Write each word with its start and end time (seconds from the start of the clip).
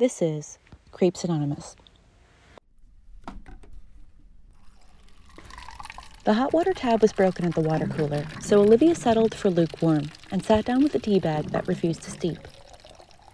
This 0.00 0.22
is 0.22 0.56
Creeps 0.92 1.24
Anonymous. 1.24 1.76
The 6.24 6.32
hot 6.32 6.54
water 6.54 6.72
tab 6.72 7.02
was 7.02 7.12
broken 7.12 7.44
at 7.44 7.54
the 7.54 7.60
water 7.60 7.86
cooler, 7.86 8.24
so 8.40 8.62
Olivia 8.62 8.94
settled 8.94 9.34
for 9.34 9.50
lukewarm 9.50 10.10
and 10.30 10.42
sat 10.42 10.64
down 10.64 10.82
with 10.82 10.94
a 10.94 10.98
tea 10.98 11.20
bag 11.20 11.50
that 11.50 11.68
refused 11.68 12.00
to 12.04 12.10
steep. 12.10 12.38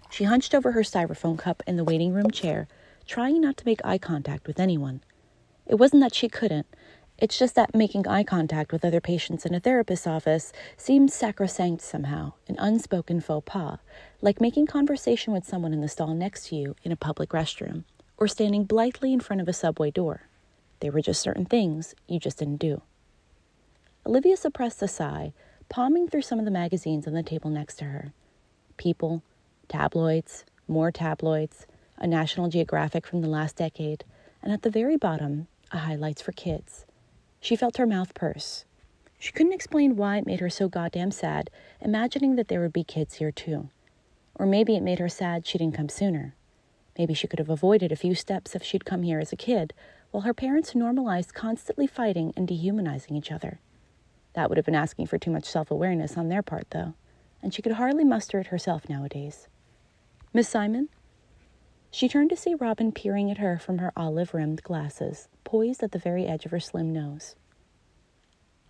She 0.09 0.25
hunched 0.25 0.53
over 0.53 0.73
her 0.73 0.81
styrofoam 0.81 1.37
cup 1.37 1.63
in 1.65 1.77
the 1.77 1.85
waiting 1.85 2.11
room 2.11 2.31
chair, 2.31 2.67
trying 3.05 3.39
not 3.39 3.55
to 3.55 3.65
make 3.65 3.79
eye 3.85 3.97
contact 3.97 4.45
with 4.45 4.59
anyone. 4.59 4.99
It 5.67 5.75
wasn't 5.75 6.01
that 6.01 6.15
she 6.15 6.27
couldn't, 6.27 6.67
it's 7.19 7.39
just 7.39 7.55
that 7.55 7.73
making 7.73 8.07
eye 8.07 8.23
contact 8.23 8.71
with 8.71 8.85
other 8.85 9.01
patients 9.01 9.45
in 9.45 9.55
a 9.55 9.59
therapist's 9.59 10.05
office 10.05 10.53
seems 10.77 11.13
sacrosanct 11.13 11.81
somehow, 11.81 12.33
an 12.47 12.55
unspoken 12.59 13.21
faux 13.21 13.43
pas, 13.45 13.79
like 14.21 14.39
making 14.39 14.67
conversation 14.67 15.33
with 15.33 15.45
someone 15.45 15.73
in 15.73 15.81
the 15.81 15.87
stall 15.87 16.13
next 16.13 16.47
to 16.47 16.55
you 16.55 16.75
in 16.83 16.91
a 16.91 16.95
public 16.95 17.29
restroom, 17.29 17.85
or 18.17 18.27
standing 18.27 18.65
blithely 18.65 19.13
in 19.13 19.19
front 19.19 19.41
of 19.41 19.47
a 19.47 19.53
subway 19.53 19.89
door. 19.89 20.27
They 20.79 20.91
were 20.91 21.01
just 21.01 21.21
certain 21.21 21.45
things 21.45 21.95
you 22.07 22.19
just 22.19 22.37
didn't 22.37 22.57
do. 22.57 22.81
Olivia 24.05 24.37
suppressed 24.37 24.81
a 24.83 24.87
sigh, 24.87 25.33
palming 25.69 26.07
through 26.07 26.21
some 26.21 26.39
of 26.39 26.45
the 26.45 26.51
magazines 26.51 27.07
on 27.07 27.13
the 27.13 27.23
table 27.23 27.49
next 27.49 27.77
to 27.77 27.85
her. 27.85 28.13
People, 28.77 29.23
tabloids, 29.67 30.45
more 30.67 30.91
tabloids, 30.91 31.65
a 31.97 32.05
National 32.05 32.47
Geographic 32.47 33.07
from 33.07 33.21
the 33.21 33.27
last 33.27 33.55
decade, 33.55 34.05
and 34.43 34.53
at 34.53 34.61
the 34.61 34.69
very 34.69 34.97
bottom, 34.97 35.47
a 35.71 35.79
highlights 35.79 36.21
for 36.21 36.31
kids. 36.31 36.85
She 37.47 37.55
felt 37.55 37.77
her 37.77 37.87
mouth 37.87 38.13
purse. 38.13 38.65
She 39.17 39.31
couldn't 39.31 39.53
explain 39.53 39.95
why 39.95 40.17
it 40.17 40.25
made 40.25 40.41
her 40.41 40.49
so 40.49 40.67
goddamn 40.67 41.11
sad, 41.11 41.49
imagining 41.79 42.35
that 42.35 42.49
there 42.49 42.59
would 42.59 42.73
be 42.73 42.83
kids 42.83 43.13
here 43.13 43.31
too. 43.31 43.69
Or 44.35 44.45
maybe 44.45 44.75
it 44.75 44.83
made 44.83 44.99
her 44.99 45.07
sad 45.07 45.47
she 45.47 45.57
didn't 45.57 45.77
come 45.77 45.87
sooner. 45.87 46.35
Maybe 46.97 47.13
she 47.13 47.25
could 47.25 47.39
have 47.39 47.49
avoided 47.49 47.89
a 47.89 47.95
few 47.95 48.15
steps 48.15 48.53
if 48.53 48.63
she'd 48.63 48.83
come 48.83 49.03
here 49.03 49.21
as 49.21 49.31
a 49.31 49.37
kid, 49.37 49.73
while 50.11 50.23
her 50.23 50.33
parents 50.33 50.75
normalized 50.75 51.33
constantly 51.33 51.87
fighting 51.87 52.33
and 52.35 52.49
dehumanizing 52.49 53.15
each 53.15 53.31
other. 53.31 53.61
That 54.33 54.49
would 54.49 54.57
have 54.57 54.65
been 54.65 54.75
asking 54.75 55.05
for 55.05 55.17
too 55.17 55.31
much 55.31 55.45
self 55.45 55.71
awareness 55.71 56.17
on 56.17 56.27
their 56.27 56.43
part, 56.43 56.71
though, 56.71 56.95
and 57.41 57.53
she 57.53 57.61
could 57.61 57.79
hardly 57.79 58.03
muster 58.03 58.41
it 58.41 58.47
herself 58.47 58.89
nowadays. 58.89 59.47
Miss 60.33 60.49
Simon? 60.49 60.89
She 61.89 62.09
turned 62.09 62.29
to 62.29 62.35
see 62.35 62.53
Robin 62.53 62.91
peering 62.91 63.31
at 63.31 63.37
her 63.37 63.57
from 63.57 63.77
her 63.77 63.93
olive 63.95 64.33
rimmed 64.33 64.63
glasses, 64.63 65.29
poised 65.43 65.81
at 65.81 65.91
the 65.91 65.99
very 65.99 66.25
edge 66.25 66.45
of 66.45 66.51
her 66.51 66.59
slim 66.59 66.91
nose. 66.91 67.35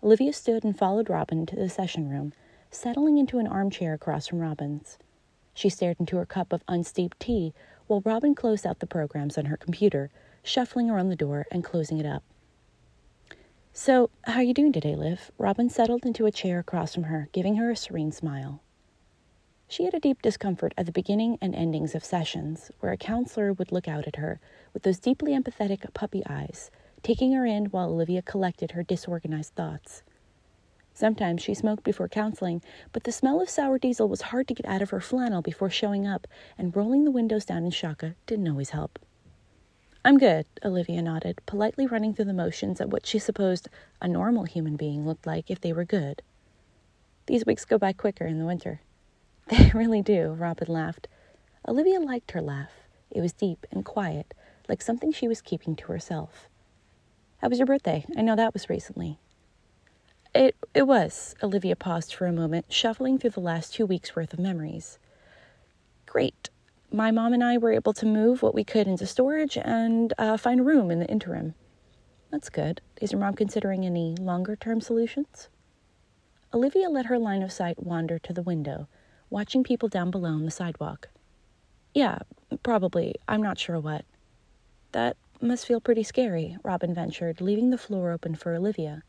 Olivia 0.03 0.31
stood 0.31 0.63
and 0.63 0.77
followed 0.77 1.09
Robin 1.09 1.45
to 1.47 1.55
the 1.55 1.69
session 1.69 2.09
room, 2.09 2.33
settling 2.69 3.17
into 3.17 3.39
an 3.39 3.47
armchair 3.47 3.93
across 3.93 4.27
from 4.27 4.39
Robin's. 4.39 4.97
She 5.53 5.69
stared 5.69 5.99
into 5.99 6.17
her 6.17 6.25
cup 6.25 6.53
of 6.53 6.63
unsteeped 6.67 7.19
tea 7.19 7.53
while 7.87 8.01
Robin 8.01 8.35
closed 8.35 8.65
out 8.67 8.79
the 8.79 8.85
programs 8.85 9.37
on 9.37 9.45
her 9.45 9.57
computer, 9.57 10.11
shuffling 10.43 10.89
around 10.89 11.09
the 11.09 11.15
door 11.15 11.47
and 11.51 11.63
closing 11.63 11.97
it 11.97 12.05
up. 12.05 12.23
So, 13.73 14.09
how 14.23 14.35
are 14.39 14.43
you 14.43 14.53
doing 14.53 14.71
today, 14.71 14.95
Liv? 14.95 15.31
Robin 15.37 15.69
settled 15.69 16.05
into 16.05 16.25
a 16.25 16.31
chair 16.31 16.59
across 16.59 16.93
from 16.93 17.03
her, 17.03 17.29
giving 17.31 17.55
her 17.55 17.71
a 17.71 17.75
serene 17.75 18.11
smile. 18.11 18.61
She 19.69 19.83
had 19.83 19.93
a 19.93 19.99
deep 19.99 20.21
discomfort 20.21 20.73
at 20.77 20.85
the 20.85 20.93
beginning 20.93 21.37
and 21.41 21.53
endings 21.53 21.93
of 21.93 22.05
sessions, 22.05 22.71
where 22.79 22.93
a 22.93 22.97
counselor 22.97 23.51
would 23.51 23.71
look 23.71 23.87
out 23.87 24.07
at 24.07 24.15
her 24.15 24.39
with 24.73 24.83
those 24.83 24.97
deeply 24.97 25.33
empathetic 25.33 25.93
puppy 25.93 26.23
eyes, 26.25 26.71
taking 27.03 27.33
her 27.33 27.45
in 27.45 27.65
while 27.65 27.89
Olivia 27.89 28.21
collected 28.21 28.71
her 28.71 28.83
disorganized 28.83 29.55
thoughts. 29.55 30.03
Sometimes 30.93 31.43
she 31.43 31.53
smoked 31.53 31.83
before 31.83 32.07
counseling, 32.07 32.61
but 32.93 33.03
the 33.03 33.11
smell 33.11 33.41
of 33.41 33.49
sour 33.49 33.77
diesel 33.77 34.07
was 34.07 34.21
hard 34.21 34.47
to 34.47 34.53
get 34.53 34.65
out 34.65 34.81
of 34.81 34.89
her 34.91 35.01
flannel 35.01 35.41
before 35.41 35.69
showing 35.69 36.07
up, 36.07 36.27
and 36.57 36.75
rolling 36.75 37.03
the 37.03 37.11
windows 37.11 37.43
down 37.43 37.65
in 37.65 37.71
Shaka 37.71 38.15
didn't 38.25 38.47
always 38.47 38.69
help. 38.69 38.97
I'm 40.05 40.17
good, 40.17 40.45
Olivia 40.63 41.01
nodded, 41.01 41.41
politely 41.45 41.85
running 41.85 42.13
through 42.13 42.25
the 42.25 42.33
motions 42.33 42.79
at 42.79 42.89
what 42.89 43.05
she 43.05 43.19
supposed 43.19 43.67
a 44.01 44.07
normal 44.07 44.45
human 44.45 44.77
being 44.77 45.05
looked 45.05 45.27
like 45.27 45.51
if 45.51 45.59
they 45.59 45.73
were 45.73 45.83
good. 45.83 46.21
These 47.25 47.45
weeks 47.45 47.65
go 47.65 47.77
by 47.77 47.91
quicker 47.91 48.25
in 48.25 48.39
the 48.39 48.45
winter. 48.45 48.79
They 49.49 49.71
really 49.73 50.01
do, 50.01 50.31
Robin 50.33 50.67
laughed. 50.67 51.07
Olivia 51.65 52.01
liked 52.01 52.31
her 52.31 52.41
laugh. 52.41 52.71
It 53.09 53.21
was 53.21 53.31
deep 53.31 53.65
and 53.71 53.85
quiet, 53.85 54.33
like 54.67 54.81
something 54.81 55.13
she 55.13 55.27
was 55.29 55.41
keeping 55.41 55.75
to 55.77 55.87
herself. 55.87 56.49
How 57.37 57.47
was 57.47 57.57
your 57.59 57.65
birthday? 57.65 58.05
I 58.17 58.23
know 58.23 58.35
that 58.35 58.53
was 58.53 58.69
recently. 58.69 59.19
It 60.35 60.55
it 60.73 60.83
was. 60.83 61.33
Olivia 61.41 61.77
paused 61.77 62.13
for 62.13 62.25
a 62.25 62.33
moment, 62.33 62.73
shuffling 62.73 63.17
through 63.17 63.29
the 63.31 63.39
last 63.39 63.73
two 63.73 63.85
weeks' 63.85 64.15
worth 64.15 64.33
of 64.33 64.39
memories. 64.39 64.99
Great. 66.05 66.49
My 66.91 67.11
mom 67.11 67.33
and 67.33 67.43
I 67.43 67.57
were 67.57 67.71
able 67.71 67.93
to 67.93 68.05
move 68.05 68.41
what 68.41 68.55
we 68.55 68.65
could 68.65 68.87
into 68.87 69.05
storage 69.07 69.57
and 69.57 70.13
uh, 70.17 70.35
find 70.37 70.65
room 70.65 70.91
in 70.91 70.99
the 70.99 71.07
interim. 71.07 71.53
That's 72.31 72.49
good. 72.49 72.81
Is 73.01 73.13
your 73.13 73.21
mom 73.21 73.35
considering 73.35 73.85
any 73.85 74.15
longer 74.19 74.57
term 74.57 74.81
solutions? 74.81 75.47
Olivia 76.53 76.89
let 76.89 77.05
her 77.07 77.19
line 77.19 77.43
of 77.43 77.51
sight 77.51 77.81
wander 77.83 78.19
to 78.19 78.33
the 78.33 78.41
window, 78.41 78.87
watching 79.29 79.63
people 79.63 79.89
down 79.89 80.11
below 80.11 80.29
on 80.29 80.45
the 80.45 80.51
sidewalk. 80.51 81.09
Yeah, 81.93 82.19
probably. 82.63 83.15
I'm 83.27 83.41
not 83.41 83.57
sure 83.57 83.79
what. 83.79 84.05
That 84.91 85.17
must 85.41 85.65
feel 85.65 85.81
pretty 85.81 86.03
scary, 86.03 86.57
Robin 86.63 86.93
ventured, 86.93 87.41
leaving 87.41 87.69
the 87.69 87.77
floor 87.77 88.11
open 88.11 88.35
for 88.35 88.53
Olivia. 88.53 89.03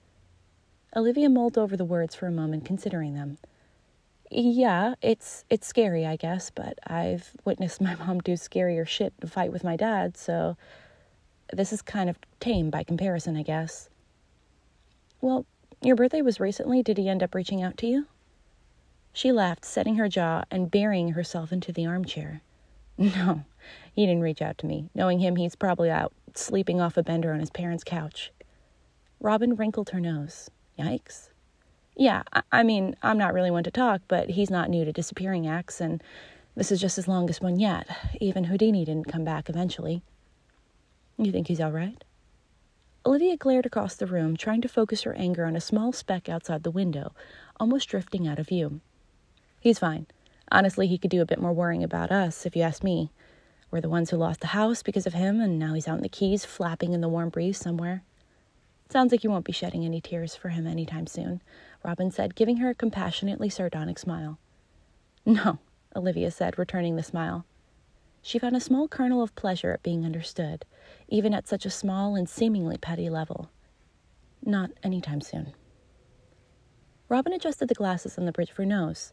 Olivia 0.97 1.29
mulled 1.29 1.59
over 1.59 1.77
the 1.77 1.85
words 1.85 2.15
for 2.15 2.27
a 2.27 2.33
moment, 2.33 2.65
considering 2.65 3.15
them. 3.15 3.39
Yeah, 4.31 4.95
it's 5.01 5.45
it's 5.49 5.67
scary, 5.67 6.05
I 6.05 6.17
guess, 6.17 6.51
but 6.51 6.79
I've 6.87 7.33
witnessed 7.45 7.81
my 7.81 7.95
mom 7.95 8.19
do 8.21 8.33
scarier 8.33 8.87
shit 8.87 9.19
to 9.21 9.27
fight 9.27 9.53
with 9.53 9.65
my 9.65 9.77
dad, 9.77 10.17
so 10.17 10.57
this 11.53 11.73
is 11.73 11.81
kind 11.81 12.11
of 12.11 12.19
tame 12.41 12.69
by 12.71 12.83
comparison, 12.83 13.37
I 13.37 13.43
guess. 13.43 13.89
Well, 15.21 15.47
your 15.83 15.97
birthday 15.97 16.23
was 16.23 16.41
recently. 16.41 16.83
Did 16.83 16.99
he 16.99 17.09
end 17.09 17.23
up 17.23 17.35
reaching 17.35 17.63
out 17.63 17.77
to 17.79 17.87
you? 17.87 18.07
She 19.13 19.33
laughed, 19.33 19.65
setting 19.65 19.97
her 19.97 20.09
jaw 20.09 20.45
and 20.51 20.71
burying 20.71 21.11
herself 21.11 21.53
into 21.53 21.73
the 21.73 21.87
armchair. 21.87 22.43
No, 23.01 23.45
he 23.95 24.07
didn't 24.07 24.23
reach 24.23 24.43
out 24.43 24.59
to 24.59 24.67
me. 24.67 24.91
Knowing 24.93 25.21
him, 25.21 25.37
he's 25.37 25.55
probably 25.55 25.89
out 25.89 26.13
sleeping 26.35 26.81
off 26.81 26.97
a 26.97 27.03
bender 27.03 27.33
on 27.33 27.39
his 27.39 27.51
parents' 27.51 27.85
couch. 27.85 28.33
Robin 29.21 29.55
wrinkled 29.55 29.91
her 29.91 30.01
nose. 30.01 30.51
Yikes. 30.77 31.29
Yeah, 31.97 32.23
I, 32.33 32.43
I 32.51 32.63
mean, 32.63 32.97
I'm 33.03 33.19
not 33.19 33.35
really 33.35 33.51
one 33.51 33.65
to 33.65 33.71
talk, 33.71 34.03
but 34.09 34.31
he's 34.31 34.51
not 34.51 34.71
new 34.71 34.85
to 34.85 34.93
disappearing 34.93 35.47
acts, 35.47 35.81
and 35.81 36.03
this 36.55 36.71
is 36.71 36.81
just 36.81 36.97
his 36.97 37.09
longest 37.09 37.41
one 37.41 37.59
yet. 37.59 37.89
Even 38.21 38.45
Houdini 38.45 38.85
didn't 38.85 39.11
come 39.11 39.25
back 39.25 39.49
eventually. 39.49 40.03
You 41.17 41.33
think 41.33 41.49
he's 41.49 41.61
all 41.61 41.73
right? 41.73 42.03
Olivia 43.05 43.37
glared 43.37 43.67
across 43.67 43.95
the 43.95 44.07
room, 44.07 44.37
trying 44.37 44.61
to 44.61 44.69
focus 44.69 45.03
her 45.03 45.15
anger 45.15 45.45
on 45.45 45.57
a 45.57 45.61
small 45.61 45.93
speck 45.93 46.29
outside 46.29 46.63
the 46.63 46.71
window, 46.71 47.15
almost 47.59 47.89
drifting 47.89 48.29
out 48.29 48.39
of 48.39 48.49
view. 48.49 48.81
He's 49.61 49.79
fine. 49.79 50.07
Honestly, 50.51 50.87
he 50.87 50.99
could 50.99 51.11
do 51.11 51.21
a 51.21 51.27
bit 51.27 51.41
more 51.41 51.53
worrying 51.53 51.85
about 51.85 52.11
us, 52.11 52.47
if 52.47 52.57
you 52.57 52.63
ask 52.63 52.83
me. 52.83 53.11
We're 53.71 53.81
the 53.81 53.89
ones 53.89 54.11
who 54.11 54.17
lost 54.17 54.41
the 54.41 54.49
house 54.49 54.83
because 54.83 55.07
of 55.07 55.13
him, 55.13 55.41
and 55.41 55.59
now 55.59 55.75
he's 55.75 55.87
out 55.87 55.99
in 55.99 56.03
the 56.03 56.09
Keys, 56.09 56.45
flapping 56.45 56.93
in 56.95 57.01
the 57.01 57.09
warm 57.09 57.29
breeze 57.29 57.59
somewhere. 57.59 58.03
Sounds 58.89 59.13
like 59.13 59.23
you 59.23 59.31
won't 59.31 59.45
be 59.45 59.53
shedding 59.53 59.85
any 59.85 60.01
tears 60.01 60.35
for 60.35 60.49
him 60.49 60.67
any 60.67 60.87
time 60.87 61.07
soon, 61.07 61.43
Robin 61.85 62.11
said, 62.11 62.35
giving 62.35 62.57
her 62.57 62.71
a 62.71 62.75
compassionately 62.75 63.51
sardonic 63.51 63.99
smile. 63.99 64.39
No, 65.27 65.59
Olivia 65.95 66.31
said, 66.31 66.59
returning 66.59 66.97
the 66.97 67.03
smile. 67.03 67.45
She 68.23 68.39
found 68.39 68.57
a 68.57 68.61
small 68.61 68.89
kernel 68.89 69.23
of 69.23 69.35
pleasure 69.35 69.73
at 69.73 69.83
being 69.83 70.07
understood, 70.07 70.65
even 71.09 71.35
at 71.35 71.47
such 71.47 71.67
a 71.67 71.71
small 71.71 72.17
and 72.17 72.27
seemingly 72.29 72.79
petty 72.79 73.11
level. 73.11 73.51
Not 74.43 74.71
any 74.83 75.03
time 75.03 75.21
soon. 75.21 75.53
Robin 77.11 77.33
adjusted 77.35 77.69
the 77.69 77.75
glasses 77.75 78.17
on 78.17 78.25
the 78.25 78.33
bridge 78.33 78.51
of 78.51 78.57
her 78.57 78.65
nose. 78.65 79.13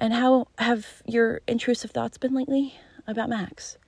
And 0.00 0.12
how 0.12 0.46
have 0.58 1.02
your 1.06 1.40
intrusive 1.48 1.90
thoughts 1.90 2.18
been 2.18 2.32
lately? 2.32 2.78
about 3.04 3.28
Max. 3.28 3.78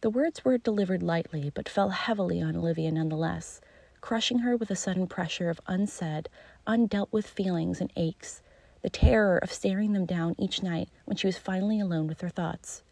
The 0.00 0.08
words 0.08 0.42
were 0.42 0.56
delivered 0.56 1.02
lightly, 1.02 1.50
but 1.54 1.68
fell 1.68 1.90
heavily 1.90 2.40
on 2.40 2.56
Olivia 2.56 2.90
nonetheless, 2.90 3.60
crushing 4.00 4.38
her 4.38 4.56
with 4.56 4.70
a 4.70 4.76
sudden 4.76 5.06
pressure 5.06 5.50
of 5.50 5.60
unsaid, 5.66 6.30
undealt 6.66 7.08
with 7.12 7.26
feelings 7.26 7.82
and 7.82 7.92
aches, 7.94 8.40
the 8.80 8.88
terror 8.88 9.36
of 9.36 9.52
staring 9.52 9.92
them 9.92 10.06
down 10.06 10.34
each 10.38 10.62
night 10.62 10.88
when 11.04 11.18
she 11.18 11.26
was 11.26 11.36
finally 11.36 11.78
alone 11.78 12.06
with 12.06 12.22
her 12.22 12.30
thoughts. 12.30 12.82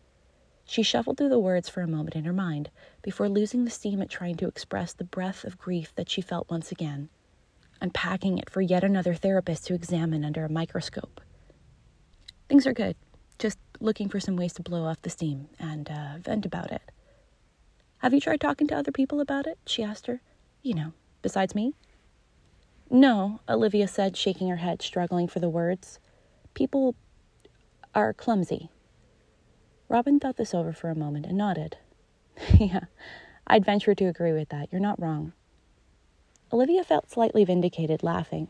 She 0.67 0.83
shuffled 0.83 1.17
through 1.17 1.31
the 1.31 1.39
words 1.39 1.71
for 1.71 1.81
a 1.81 1.89
moment 1.89 2.17
in 2.17 2.25
her 2.25 2.35
mind 2.35 2.69
before 3.01 3.31
losing 3.31 3.65
the 3.65 3.71
steam 3.71 4.03
at 4.03 4.11
trying 4.11 4.37
to 4.37 4.49
express 4.49 4.93
the 4.93 5.05
breath 5.05 5.43
of 5.43 5.57
grief 5.57 5.95
that 5.95 6.11
she 6.11 6.21
felt 6.21 6.51
once 6.51 6.71
again, 6.71 7.09
unpacking 7.81 8.37
it 8.37 8.51
for 8.51 8.61
yet 8.61 8.85
another 8.85 9.15
therapist 9.15 9.67
to 9.69 9.75
examine 9.75 10.23
under 10.23 10.45
a 10.45 10.53
microscope. 10.53 11.23
Things 12.49 12.67
are 12.67 12.73
good, 12.73 12.97
just 13.39 13.59
looking 13.81 14.09
for 14.09 14.21
some 14.21 14.37
ways 14.37 14.53
to 14.55 14.63
blow 14.63 14.85
off 14.85 15.03
the 15.03 15.11
steam 15.11 15.49
and 15.59 15.91
uh, 15.91 16.19
vent 16.21 16.47
about 16.47 16.71
it. 16.71 16.83
Have 17.99 18.13
you 18.13 18.21
tried 18.21 18.41
talking 18.41 18.67
to 18.69 18.77
other 18.77 18.93
people 18.93 19.21
about 19.21 19.47
it? 19.47 19.59
She 19.67 19.83
asked 19.83 20.07
her. 20.07 20.21
You 20.63 20.75
know, 20.75 20.93
besides 21.23 21.55
me? 21.55 21.75
No, 22.91 23.41
Olivia 23.49 23.89
said, 23.89 24.17
shaking 24.17 24.49
her 24.49 24.57
head, 24.57 24.83
struggling 24.83 25.27
for 25.27 25.41
the 25.41 25.49
words. 25.49 25.99
People 26.53 26.95
are 27.95 28.13
clumsy. 28.13 28.69
Robin 29.89 30.21
thought 30.21 30.37
this 30.37 30.55
over 30.55 30.73
for 30.73 30.91
a 30.91 30.95
moment 30.95 31.27
and 31.27 31.39
nodded. 31.39 31.77
yeah, 32.59 32.85
I'd 33.47 33.65
venture 33.65 33.95
to 33.95 34.05
agree 34.05 34.33
with 34.33 34.51
that. 34.51 34.69
You're 34.71 34.81
not 34.81 35.01
wrong. 35.01 35.33
Olivia 36.53 36.85
felt 36.85 37.11
slightly 37.11 37.45
vindicated, 37.45 38.03
laughing. 38.03 38.49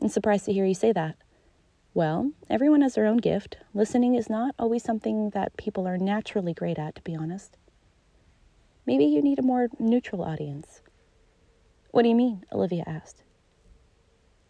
I'm 0.00 0.08
surprised 0.08 0.44
to 0.46 0.52
hear 0.52 0.66
you 0.66 0.74
say 0.74 0.92
that. 0.92 1.16
Well, 1.92 2.30
everyone 2.48 2.82
has 2.82 2.94
their 2.94 3.06
own 3.06 3.16
gift. 3.16 3.56
Listening 3.74 4.14
is 4.14 4.30
not 4.30 4.54
always 4.60 4.84
something 4.84 5.30
that 5.30 5.56
people 5.56 5.88
are 5.88 5.98
naturally 5.98 6.54
great 6.54 6.78
at, 6.78 6.94
to 6.94 7.02
be 7.02 7.16
honest. 7.16 7.56
Maybe 8.86 9.04
you 9.04 9.20
need 9.20 9.40
a 9.40 9.42
more 9.42 9.68
neutral 9.78 10.22
audience. 10.22 10.82
What 11.90 12.02
do 12.02 12.08
you 12.08 12.14
mean? 12.14 12.44
Olivia 12.52 12.84
asked. 12.86 13.24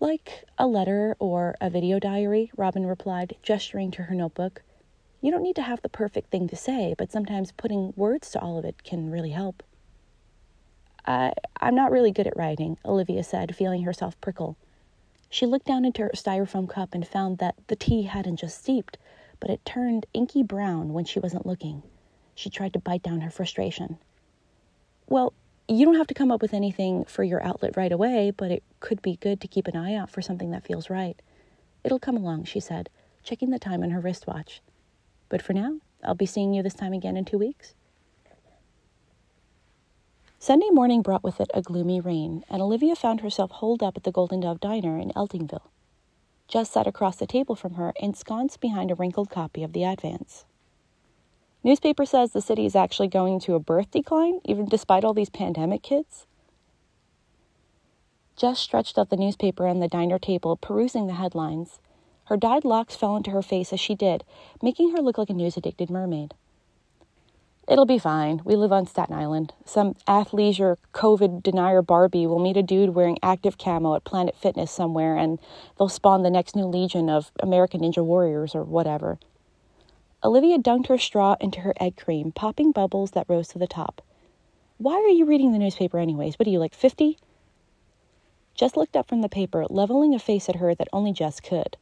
Like 0.01 0.45
a 0.59 0.67
letter 0.67 1.17
or 1.19 1.57
a 1.63 1.71
video 1.71 1.99
diary, 1.99 2.51
Robin 2.57 2.85
replied, 2.85 3.37
gesturing 3.43 3.91
to 3.93 4.05
her 4.05 4.15
notebook. 4.15 4.63
You 5.23 5.31
don't 5.31 5.43
need 5.43 5.57
to 5.57 5.63
have 5.63 5.81
the 5.81 5.89
perfect 5.89 6.31
thing 6.31 6.47
to 6.49 6.57
say, 6.57 6.95
but 6.97 7.11
sometimes 7.11 7.53
putting 7.53 7.95
words 7.97 8.31
to 8.31 8.41
all 8.41 8.59
of 8.59 8.67
it 8.67 8.85
can 8.85 9.11
really 9.11 9.31
help. 9.31 9.63
I, 11.07 11.33
I'm 11.59 11.75
not 11.75 11.91
really 11.91 12.13
good 12.13 12.27
at 12.27 12.37
writing, 12.37 12.77
Olivia 12.85 13.25
said, 13.25 13.57
feeling 13.57 13.83
herself 13.83 14.21
prickle. 14.21 14.59
She 15.31 15.47
looked 15.47 15.67
down 15.67 15.85
into 15.85 16.03
her 16.03 16.11
styrofoam 16.15 16.69
cup 16.69 16.93
and 16.93 17.06
found 17.06 17.38
that 17.38 17.55
the 17.69 17.77
tea 17.77 18.03
hadn't 18.03 18.37
just 18.37 18.59
steeped, 18.59 18.99
but 19.38 19.49
it 19.49 19.65
turned 19.65 20.06
inky 20.12 20.43
brown 20.43 20.93
when 20.93 21.05
she 21.05 21.21
wasn't 21.21 21.47
looking. 21.47 21.85
She 22.35 22.50
tried 22.50 22.73
to 22.73 22.81
bite 22.81 23.05
down 23.05 23.21
her 23.21 23.31
frustration. 23.31 23.99
Well, 25.09 25.32
you 25.69 25.87
don't 25.87 25.97
have 25.97 26.09
to 26.09 26.15
come 26.15 26.32
up 26.32 26.43
with 26.43 26.53
anything 26.53 27.05
for 27.05 27.23
your 27.23 27.43
outlet 27.44 27.77
right 27.77 27.93
away, 27.93 28.32
but 28.32 28.50
it 28.50 28.65
could 28.81 29.00
be 29.03 29.17
good 29.17 29.41
to 29.41 29.49
keep 29.49 29.69
an 29.69 29.77
eye 29.77 29.94
out 29.94 30.11
for 30.11 30.21
something 30.21 30.50
that 30.50 30.65
feels 30.65 30.91
right. 30.91 31.21
It'll 31.85 32.00
come 32.00 32.17
along, 32.17 32.44
she 32.44 32.59
said, 32.59 32.91
checking 33.23 33.50
the 33.50 33.59
time 33.59 33.85
on 33.85 33.91
her 33.91 34.00
wristwatch. 34.00 34.61
But 35.29 35.43
for 35.43 35.53
now, 35.53 35.79
I'll 36.03 36.17
be 36.17 36.27
seeing 36.27 36.53
you 36.53 36.62
this 36.62 36.75
time 36.75 36.93
again 36.93 37.17
in 37.17 37.25
two 37.25 37.38
weeks. 37.38 37.75
Sunday 40.43 40.71
morning 40.71 41.03
brought 41.03 41.23
with 41.23 41.39
it 41.39 41.51
a 41.53 41.61
gloomy 41.61 42.01
rain, 42.01 42.45
and 42.49 42.63
Olivia 42.63 42.97
found 42.97 43.21
herself 43.21 43.51
holed 43.51 43.83
up 43.83 43.99
at 43.99 44.05
the 44.05 44.11
Golden 44.11 44.41
Dove 44.41 44.59
Diner 44.59 44.99
in 44.99 45.11
Eltingville. 45.11 45.69
Jess 46.49 46.71
sat 46.71 46.87
across 46.87 47.17
the 47.17 47.27
table 47.27 47.55
from 47.55 47.75
her, 47.75 47.93
ensconced 48.01 48.59
behind 48.59 48.91
a 48.91 48.95
wrinkled 48.95 49.29
copy 49.29 49.63
of 49.63 49.75
the 49.75 49.85
Advance. 49.85 50.47
Newspaper 51.63 52.07
says 52.07 52.33
the 52.33 52.41
city 52.41 52.65
is 52.65 52.75
actually 52.75 53.09
going 53.09 53.39
to 53.41 53.55
a 53.55 53.61
birth 53.61 53.91
decline, 53.91 54.41
even 54.47 54.65
despite 54.65 55.05
all 55.05 55.13
these 55.13 55.29
pandemic 55.29 55.83
kids. 55.83 56.27
Jess 58.35 58.59
stretched 58.59 58.97
out 58.97 59.11
the 59.11 59.19
newspaper 59.19 59.67
on 59.67 59.81
the 59.81 59.89
diner 59.89 60.19
table, 60.19 60.57
perusing 60.57 61.07
the 61.07 61.13
headlines. 61.13 61.81
Her 62.25 62.39
dyed 62.39 62.65
locks 62.65 62.97
fell 62.97 63.15
into 63.15 63.33
her 63.33 63.43
face 63.43 63.75
as 63.75 63.81
she 63.81 63.95
did, 63.95 64.25
making 64.63 64.93
her 64.93 65.03
look 65.03 65.19
like 65.19 65.29
a 65.29 65.35
news 65.35 65.59
addicted 65.59 65.91
mermaid. 65.91 66.33
It'll 67.70 67.87
be 67.87 68.00
fine. 68.00 68.40
We 68.44 68.56
live 68.56 68.72
on 68.72 68.84
Staten 68.87 69.14
Island. 69.14 69.55
Some 69.64 69.94
athleisure 70.08 70.76
COVID 70.93 71.40
denier 71.40 71.82
Barbie 71.82 72.26
will 72.26 72.40
meet 72.40 72.56
a 72.56 72.64
dude 72.64 72.96
wearing 72.96 73.17
active 73.22 73.58
camo 73.58 73.94
at 73.94 74.02
Planet 74.02 74.34
Fitness 74.37 74.72
somewhere, 74.72 75.17
and 75.17 75.38
they'll 75.78 75.88
spawn 75.88 76.25
the 76.25 76.31
next 76.31 76.56
new 76.56 76.64
legion 76.64 77.08
of 77.08 77.31
American 77.38 77.82
Ninja 77.82 78.05
Warriors 78.05 78.56
or 78.56 78.64
whatever. 78.64 79.20
Olivia 80.25 80.58
dunked 80.58 80.88
her 80.88 80.99
straw 80.99 81.37
into 81.40 81.61
her 81.61 81.72
egg 81.78 81.96
cream, 81.96 82.32
popping 82.32 82.72
bubbles 82.72 83.12
that 83.12 83.26
rose 83.28 83.46
to 83.49 83.58
the 83.61 83.69
top. 83.69 84.02
Why 84.78 84.94
are 84.94 85.08
you 85.08 85.25
reading 85.25 85.52
the 85.52 85.58
newspaper, 85.58 85.99
anyways? 85.99 86.40
What 86.40 86.49
are 86.49 86.50
you, 86.50 86.58
like 86.58 86.75
50? 86.75 87.19
Jess 88.56 88.75
looked 88.75 88.96
up 88.96 89.08
from 89.08 89.20
the 89.20 89.28
paper, 89.28 89.64
leveling 89.70 90.12
a 90.12 90.19
face 90.19 90.49
at 90.49 90.56
her 90.56 90.75
that 90.75 90.88
only 90.93 91.12
Jess 91.12 91.38
could. 91.38 91.76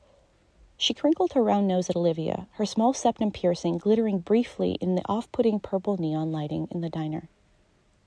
She 0.80 0.94
crinkled 0.94 1.32
her 1.32 1.42
round 1.42 1.66
nose 1.66 1.90
at 1.90 1.96
Olivia, 1.96 2.46
her 2.52 2.64
small 2.64 2.94
septum 2.94 3.32
piercing 3.32 3.78
glittering 3.78 4.20
briefly 4.20 4.78
in 4.80 4.94
the 4.94 5.02
off 5.06 5.30
putting 5.32 5.58
purple 5.58 5.96
neon 5.96 6.30
lighting 6.30 6.68
in 6.70 6.80
the 6.80 6.88
diner. 6.88 7.28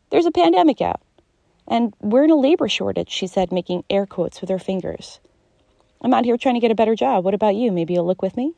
There's 0.10 0.26
a 0.26 0.32
pandemic 0.32 0.82
out. 0.82 1.02
And 1.68 1.94
we're 2.00 2.24
in 2.24 2.32
a 2.32 2.36
labor 2.36 2.70
shortage, 2.70 3.10
she 3.10 3.28
said, 3.28 3.52
making 3.52 3.84
air 3.90 4.06
quotes 4.06 4.40
with 4.40 4.50
her 4.50 4.58
fingers. 4.58 5.20
I'm 6.02 6.14
out 6.14 6.24
here 6.24 6.38
trying 6.38 6.56
to 6.56 6.62
get 6.62 6.72
a 6.72 6.76
better 6.76 6.96
job. 6.96 7.26
What 7.26 7.34
about 7.34 7.56
you? 7.56 7.74
Maybe 7.74 7.94
you'll 7.94 8.08
look 8.08 8.22
with 8.22 8.38
me? 8.38 8.54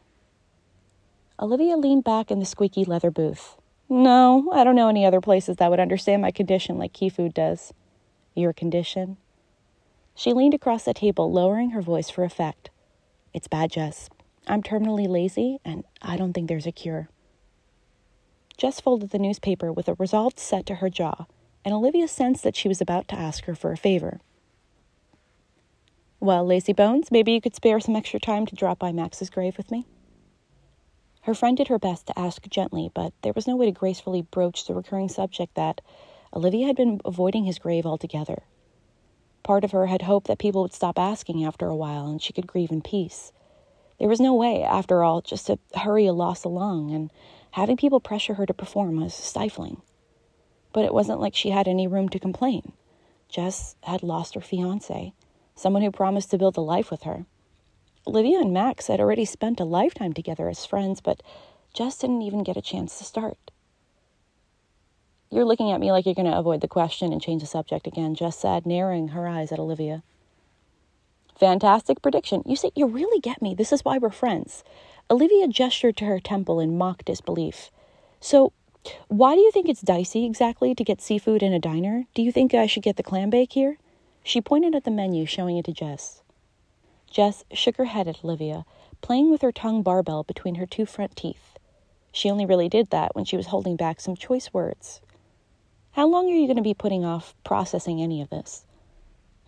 Olivia 1.39 1.75
leaned 1.75 2.03
back 2.03 2.29
in 2.29 2.39
the 2.39 2.45
squeaky 2.45 2.85
leather 2.85 3.09
booth. 3.09 3.57
No, 3.89 4.51
I 4.53 4.63
don't 4.63 4.75
know 4.75 4.89
any 4.89 5.05
other 5.05 5.21
places 5.21 5.57
that 5.57 5.71
would 5.71 5.79
understand 5.79 6.21
my 6.21 6.31
condition 6.31 6.77
like 6.77 6.93
Key 6.93 7.09
Food 7.09 7.33
does. 7.33 7.73
Your 8.35 8.53
condition? 8.53 9.17
She 10.15 10.33
leaned 10.33 10.53
across 10.53 10.85
the 10.85 10.93
table, 10.93 11.31
lowering 11.31 11.71
her 11.71 11.81
voice 11.81 12.11
for 12.11 12.23
effect. 12.23 12.69
It's 13.33 13.47
bad, 13.47 13.71
Jess. 13.71 14.09
I'm 14.47 14.61
terminally 14.61 15.07
lazy, 15.07 15.59
and 15.65 15.83
I 16.01 16.17
don't 16.17 16.33
think 16.33 16.47
there's 16.47 16.67
a 16.67 16.71
cure. 16.71 17.09
Jess 18.57 18.79
folded 18.79 19.09
the 19.09 19.19
newspaper 19.19 19.71
with 19.71 19.87
a 19.87 19.95
resolved 19.95 20.39
set 20.39 20.65
to 20.67 20.75
her 20.75 20.89
jaw, 20.89 21.25
and 21.65 21.73
Olivia 21.73 22.07
sensed 22.07 22.43
that 22.43 22.55
she 22.55 22.67
was 22.67 22.81
about 22.81 23.07
to 23.07 23.19
ask 23.19 23.45
her 23.45 23.55
for 23.55 23.71
a 23.71 23.77
favor. 23.77 24.19
Well, 26.19 26.45
Lazy 26.45 26.73
Bones, 26.73 27.11
maybe 27.11 27.33
you 27.33 27.41
could 27.41 27.55
spare 27.55 27.79
some 27.79 27.95
extra 27.95 28.19
time 28.19 28.45
to 28.45 28.55
drop 28.55 28.79
by 28.79 28.91
Max's 28.91 29.29
grave 29.29 29.57
with 29.57 29.71
me? 29.71 29.85
Her 31.21 31.33
friend 31.33 31.57
did 31.57 31.69
her 31.69 31.79
best 31.79 32.07
to 32.07 32.19
ask 32.19 32.47
gently, 32.49 32.91
but 32.93 33.13
there 33.21 33.33
was 33.33 33.47
no 33.47 33.55
way 33.55 33.65
to 33.65 33.71
gracefully 33.71 34.21
broach 34.21 34.65
the 34.65 34.75
recurring 34.75 35.09
subject 35.09 35.55
that 35.55 35.81
Olivia 36.33 36.67
had 36.67 36.75
been 36.75 37.01
avoiding 37.05 37.45
his 37.45 37.59
grave 37.59 37.85
altogether. 37.85 38.43
Part 39.43 39.63
of 39.63 39.71
her 39.71 39.87
had 39.87 40.03
hoped 40.03 40.27
that 40.27 40.39
people 40.39 40.61
would 40.61 40.73
stop 40.73 40.97
asking 40.97 41.43
after 41.43 41.67
a 41.67 41.75
while 41.75 42.07
and 42.07 42.21
she 42.21 42.33
could 42.33 42.47
grieve 42.47 42.71
in 42.71 42.81
peace. 42.81 43.33
There 43.99 44.09
was 44.09 44.19
no 44.19 44.33
way, 44.33 44.63
after 44.63 45.03
all, 45.03 45.21
just 45.21 45.47
to 45.47 45.59
hurry 45.75 46.05
a 46.07 46.13
loss 46.13 46.43
along, 46.43 46.91
and 46.91 47.11
having 47.51 47.77
people 47.77 47.99
pressure 47.99 48.33
her 48.33 48.45
to 48.45 48.53
perform 48.53 48.99
was 48.99 49.13
stifling. 49.13 49.81
But 50.71 50.85
it 50.85 50.93
wasn't 50.93 51.19
like 51.19 51.35
she 51.35 51.51
had 51.51 51.67
any 51.67 51.87
room 51.87 52.09
to 52.09 52.19
complain. 52.19 52.73
Jess 53.29 53.75
had 53.83 54.03
lost 54.03 54.35
her 54.35 54.41
fiance, 54.41 55.13
someone 55.55 55.83
who 55.83 55.91
promised 55.91 56.31
to 56.31 56.37
build 56.37 56.57
a 56.57 56.61
life 56.61 56.89
with 56.89 57.03
her. 57.03 57.25
Olivia 58.05 58.39
and 58.39 58.53
Max 58.53 58.87
had 58.87 58.99
already 58.99 59.25
spent 59.25 59.59
a 59.59 59.65
lifetime 59.65 60.13
together 60.13 60.49
as 60.49 60.65
friends, 60.65 60.99
but 60.99 61.23
Jess 61.73 61.97
didn't 61.97 62.21
even 62.21 62.43
get 62.43 62.57
a 62.57 62.61
chance 62.61 62.97
to 62.97 63.03
start. 63.03 63.51
You're 65.33 65.45
looking 65.45 65.71
at 65.71 65.79
me 65.79 65.91
like 65.91 66.05
you're 66.05 66.13
going 66.13 66.29
to 66.29 66.37
avoid 66.37 66.61
the 66.61 66.67
question 66.67 67.11
and 67.11 67.19
change 67.19 67.41
the 67.41 67.47
subject 67.47 67.87
again, 67.87 68.13
Jess 68.13 68.37
said, 68.37 68.67
narrowing 68.67 69.09
her 69.09 69.27
eyes 69.27 69.51
at 69.51 69.57
Olivia. 69.57 70.03
Fantastic 71.39 72.03
prediction. 72.03 72.43
You 72.45 72.55
see, 72.55 72.71
you 72.75 72.85
really 72.85 73.19
get 73.19 73.41
me. 73.41 73.55
This 73.55 73.73
is 73.73 73.83
why 73.83 73.97
we're 73.97 74.11
friends. 74.11 74.63
Olivia 75.09 75.47
gestured 75.47 75.97
to 75.97 76.05
her 76.05 76.19
temple 76.19 76.59
in 76.59 76.77
mock 76.77 77.03
disbelief. 77.03 77.71
So, 78.19 78.53
why 79.07 79.33
do 79.33 79.41
you 79.41 79.49
think 79.49 79.67
it's 79.67 79.81
dicey 79.81 80.23
exactly 80.23 80.75
to 80.75 80.83
get 80.83 81.01
seafood 81.01 81.41
in 81.41 81.51
a 81.51 81.57
diner? 81.57 82.03
Do 82.13 82.21
you 82.21 82.31
think 82.31 82.53
I 82.53 82.67
should 82.67 82.83
get 82.83 82.97
the 82.97 83.01
clam 83.01 83.31
bake 83.31 83.53
here? 83.53 83.79
She 84.23 84.39
pointed 84.39 84.75
at 84.75 84.83
the 84.83 84.91
menu, 84.91 85.25
showing 85.25 85.57
it 85.57 85.65
to 85.65 85.73
Jess. 85.73 86.21
Jess 87.09 87.43
shook 87.51 87.77
her 87.77 87.85
head 87.85 88.07
at 88.07 88.23
Olivia, 88.23 88.65
playing 89.01 89.31
with 89.31 89.41
her 89.41 89.51
tongue 89.51 89.81
barbell 89.81 90.21
between 90.21 90.55
her 90.55 90.67
two 90.67 90.85
front 90.85 91.15
teeth. 91.15 91.57
She 92.11 92.29
only 92.29 92.45
really 92.45 92.69
did 92.69 92.91
that 92.91 93.15
when 93.15 93.25
she 93.25 93.35
was 93.35 93.47
holding 93.47 93.75
back 93.75 93.99
some 93.99 94.15
choice 94.15 94.53
words. 94.53 95.01
How 95.93 96.07
long 96.07 96.25
are 96.25 96.35
you 96.35 96.47
going 96.47 96.57
to 96.57 96.63
be 96.63 96.73
putting 96.73 97.05
off 97.05 97.35
processing 97.43 98.01
any 98.01 98.19
of 98.19 98.31
this? 98.31 98.65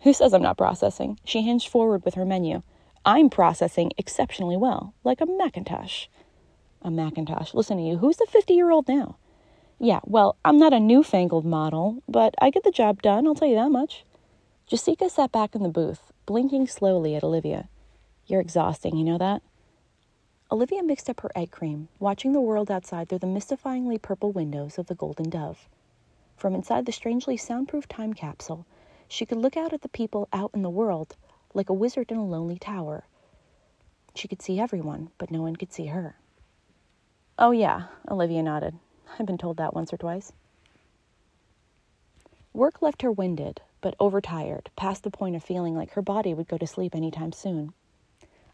Who 0.02 0.12
says 0.12 0.32
I'm 0.32 0.42
not 0.42 0.56
processing? 0.56 1.18
She 1.24 1.42
hinged 1.42 1.66
forward 1.66 2.04
with 2.04 2.14
her 2.14 2.24
menu. 2.24 2.62
I'm 3.04 3.30
processing 3.30 3.90
exceptionally 3.98 4.56
well, 4.56 4.94
like 5.02 5.20
a 5.20 5.26
Macintosh. 5.26 6.06
A 6.82 6.90
Macintosh. 6.90 7.52
Listen 7.52 7.78
to 7.78 7.82
you. 7.82 7.96
Who's 7.96 8.18
the 8.18 8.28
50 8.30 8.54
year 8.54 8.70
old 8.70 8.86
now? 8.86 9.16
Yeah, 9.80 9.98
well, 10.04 10.36
I'm 10.44 10.56
not 10.56 10.72
a 10.72 10.78
newfangled 10.78 11.44
model, 11.44 12.00
but 12.08 12.36
I 12.40 12.50
get 12.50 12.62
the 12.62 12.70
job 12.70 13.02
done, 13.02 13.26
I'll 13.26 13.34
tell 13.34 13.48
you 13.48 13.56
that 13.56 13.72
much. 13.72 14.04
Jessica 14.68 15.10
sat 15.10 15.32
back 15.32 15.56
in 15.56 15.64
the 15.64 15.68
booth, 15.68 16.12
blinking 16.26 16.68
slowly 16.68 17.16
at 17.16 17.24
Olivia. 17.24 17.68
You're 18.24 18.40
exhausting, 18.40 18.96
you 18.96 19.02
know 19.02 19.18
that? 19.18 19.42
Olivia 20.52 20.84
mixed 20.84 21.10
up 21.10 21.22
her 21.22 21.32
egg 21.34 21.50
cream, 21.50 21.88
watching 21.98 22.30
the 22.30 22.40
world 22.40 22.70
outside 22.70 23.08
through 23.08 23.18
the 23.18 23.26
mystifyingly 23.26 24.00
purple 24.00 24.30
windows 24.30 24.78
of 24.78 24.86
the 24.86 24.94
Golden 24.94 25.28
Dove. 25.28 25.68
From 26.36 26.54
inside 26.54 26.84
the 26.84 26.92
strangely 26.92 27.36
soundproof 27.36 27.88
time 27.88 28.12
capsule, 28.12 28.66
she 29.08 29.24
could 29.24 29.38
look 29.38 29.56
out 29.56 29.72
at 29.72 29.80
the 29.80 29.88
people 29.88 30.28
out 30.32 30.50
in 30.52 30.62
the 30.62 30.70
world 30.70 31.16
like 31.54 31.70
a 31.70 31.74
wizard 31.74 32.12
in 32.12 32.18
a 32.18 32.24
lonely 32.24 32.58
tower. 32.58 33.04
She 34.14 34.28
could 34.28 34.42
see 34.42 34.60
everyone, 34.60 35.10
but 35.16 35.30
no 35.30 35.40
one 35.40 35.56
could 35.56 35.72
see 35.72 35.86
her. 35.86 36.16
Oh, 37.38 37.50
yeah, 37.50 37.84
Olivia 38.08 38.42
nodded. 38.42 38.78
I've 39.18 39.26
been 39.26 39.38
told 39.38 39.56
that 39.56 39.74
once 39.74 39.92
or 39.92 39.96
twice. 39.96 40.32
Work 42.52 42.82
left 42.82 43.02
her 43.02 43.12
winded, 43.12 43.60
but 43.80 43.96
overtired, 44.00 44.70
past 44.76 45.02
the 45.02 45.10
point 45.10 45.36
of 45.36 45.44
feeling 45.44 45.74
like 45.74 45.92
her 45.92 46.02
body 46.02 46.34
would 46.34 46.48
go 46.48 46.58
to 46.58 46.66
sleep 46.66 46.94
any 46.94 47.10
time 47.10 47.32
soon. 47.32 47.72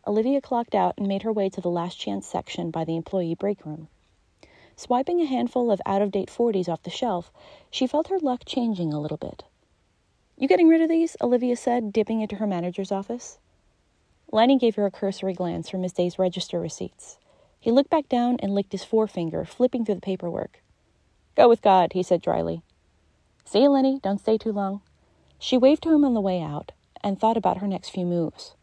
Olivia 0.07 0.41
clocked 0.41 0.75
out 0.75 0.95
and 0.99 1.07
made 1.07 1.23
her 1.23 1.33
way 1.33 1.49
to 1.49 1.61
the 1.61 1.71
last 1.71 1.99
chance 1.99 2.27
section 2.27 2.71
by 2.71 2.85
the 2.85 2.97
employee 2.97 3.35
break 3.35 3.65
room. 3.65 3.89
Swiping 4.83 5.21
a 5.21 5.27
handful 5.27 5.71
of 5.71 5.81
out 5.87 6.03
of 6.03 6.11
date 6.11 6.29
40s 6.29 6.69
off 6.69 6.83
the 6.83 6.91
shelf, 6.91 7.31
she 7.71 7.87
felt 7.87 8.09
her 8.09 8.19
luck 8.19 8.43
changing 8.45 8.93
a 8.93 8.99
little 8.99 9.17
bit. 9.17 9.45
You 10.37 10.49
getting 10.49 10.67
rid 10.67 10.81
of 10.81 10.89
these? 10.89 11.17
Olivia 11.21 11.55
said, 11.55 11.93
dipping 11.93 12.21
into 12.21 12.35
her 12.35 12.49
manager's 12.49 12.91
office. 12.91 13.39
Lenny 14.33 14.59
gave 14.59 14.75
her 14.75 14.85
a 14.85 14.91
cursory 14.91 15.35
glance 15.35 15.71
from 15.71 15.85
his 15.85 15.93
day's 15.93 16.19
register 16.19 16.59
receipts. 16.59 17.19
He 17.61 17.71
looked 17.71 17.91
back 17.91 18.09
down 18.09 18.39
and 18.43 18.57
licked 18.57 18.73
his 18.73 18.83
forefinger, 18.83 19.45
flipping 19.45 19.85
through 19.85 19.95
the 19.95 20.01
paperwork. 20.01 20.61
Go 21.37 21.49
with 21.49 21.62
God, 21.62 21.93
he 21.93 22.03
said 22.03 22.21
dryly. 22.21 22.65
See 23.45 23.62
you, 23.62 23.69
Lenny. 23.69 24.01
Don't 24.03 24.19
stay 24.19 24.37
too 24.37 24.51
long. 24.51 24.81
She 25.39 25.57
waved 25.57 25.85
to 25.85 25.95
him 25.95 26.05
on 26.05 26.15
the 26.15 26.21
way 26.21 26.43
out 26.43 26.73
and 27.05 27.21
thought 27.21 27.37
about 27.37 27.59
her 27.59 27.69
next 27.69 27.91
few 27.91 28.05
moves. 28.05 28.57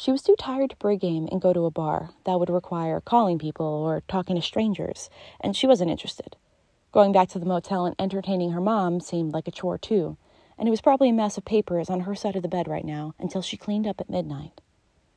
She 0.00 0.12
was 0.12 0.22
too 0.22 0.36
tired 0.38 0.70
to 0.70 0.76
play 0.76 0.94
a 0.94 0.96
game 0.96 1.28
and 1.32 1.40
go 1.40 1.52
to 1.52 1.66
a 1.66 1.72
bar. 1.72 2.10
That 2.22 2.38
would 2.38 2.50
require 2.50 3.00
calling 3.00 3.36
people 3.36 3.66
or 3.66 4.04
talking 4.06 4.36
to 4.36 4.42
strangers, 4.42 5.10
and 5.40 5.56
she 5.56 5.66
wasn't 5.66 5.90
interested. 5.90 6.36
Going 6.92 7.10
back 7.10 7.28
to 7.30 7.40
the 7.40 7.44
motel 7.44 7.84
and 7.84 7.96
entertaining 7.98 8.52
her 8.52 8.60
mom 8.60 9.00
seemed 9.00 9.32
like 9.32 9.48
a 9.48 9.50
chore, 9.50 9.76
too, 9.76 10.16
and 10.56 10.68
it 10.68 10.70
was 10.70 10.80
probably 10.80 11.08
a 11.08 11.12
mess 11.12 11.36
of 11.36 11.44
papers 11.44 11.90
on 11.90 12.02
her 12.02 12.14
side 12.14 12.36
of 12.36 12.42
the 12.42 12.48
bed 12.48 12.68
right 12.68 12.84
now 12.84 13.16
until 13.18 13.42
she 13.42 13.56
cleaned 13.56 13.88
up 13.88 14.00
at 14.00 14.08
midnight. 14.08 14.60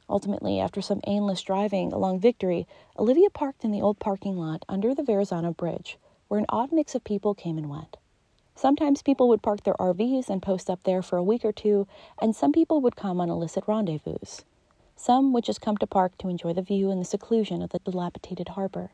Ultimately, 0.10 0.60
after 0.60 0.82
some 0.82 1.02
aimless 1.06 1.44
driving 1.44 1.94
along 1.94 2.20
Victory, 2.20 2.66
Olivia 2.98 3.30
parked 3.30 3.64
in 3.64 3.70
the 3.70 3.84
old 3.84 4.00
parking 4.00 4.36
lot 4.36 4.66
under 4.68 4.96
the 4.96 5.04
Verrazano 5.04 5.54
Bridge, 5.54 6.00
where 6.28 6.40
an 6.40 6.48
odd 6.50 6.72
mix 6.72 6.96
of 6.96 7.04
people 7.04 7.36
came 7.36 7.60
and 7.60 7.70
went. 7.70 7.98
Sometimes 8.56 9.04
people 9.04 9.30
would 9.30 9.44
park 9.44 9.62
their 9.62 9.76
RVs 9.76 10.28
and 10.28 10.42
post 10.42 10.72
up 10.72 10.82
there 10.86 11.04
for 11.04 11.18
a 11.18 11.24
week 11.24 11.46
or 11.46 11.52
two, 11.52 11.88
and 12.20 12.36
some 12.36 12.52
people 12.52 12.82
would 12.82 12.96
come 12.96 13.22
on 13.22 13.30
illicit 13.30 13.66
rendezvous. 13.68 14.18
Some 15.02 15.34
would 15.34 15.44
just 15.44 15.62
come 15.62 15.78
to 15.78 15.88
park 15.88 16.16
to 16.20 16.30
enjoy 16.30 16.54
the 16.54 16.62
view 16.62 16.92
and 16.92 17.02
the 17.02 17.06
seclusion 17.06 17.64
of 17.64 17.72
the 17.72 17.80
dilapidated 17.80 18.50
harbor. 18.50 18.92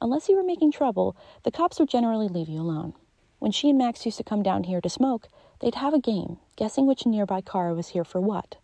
Unless 0.00 0.30
you 0.30 0.36
were 0.36 0.42
making 0.42 0.72
trouble, 0.72 1.14
the 1.42 1.50
cops 1.50 1.78
would 1.78 1.90
generally 1.90 2.28
leave 2.28 2.48
you 2.48 2.62
alone. 2.62 2.94
When 3.38 3.52
she 3.52 3.68
and 3.68 3.76
Max 3.76 4.06
used 4.06 4.16
to 4.16 4.24
come 4.24 4.42
down 4.42 4.64
here 4.64 4.80
to 4.80 4.88
smoke, 4.88 5.28
they'd 5.60 5.74
have 5.74 5.92
a 5.92 5.98
game, 5.98 6.38
guessing 6.56 6.86
which 6.86 7.04
nearby 7.04 7.42
car 7.42 7.74
was 7.74 7.88
here 7.88 8.04
for 8.04 8.22
what. 8.22 8.56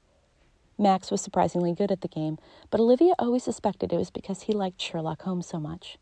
Max 0.78 1.10
was 1.10 1.20
surprisingly 1.20 1.74
good 1.74 1.92
at 1.92 2.00
the 2.00 2.08
game, 2.08 2.38
but 2.70 2.80
Olivia 2.80 3.12
always 3.18 3.44
suspected 3.44 3.92
it 3.92 3.98
was 3.98 4.08
because 4.08 4.44
he 4.44 4.54
liked 4.54 4.80
Sherlock 4.80 5.20
Holmes 5.20 5.46
so 5.46 5.60
much. 5.60 5.98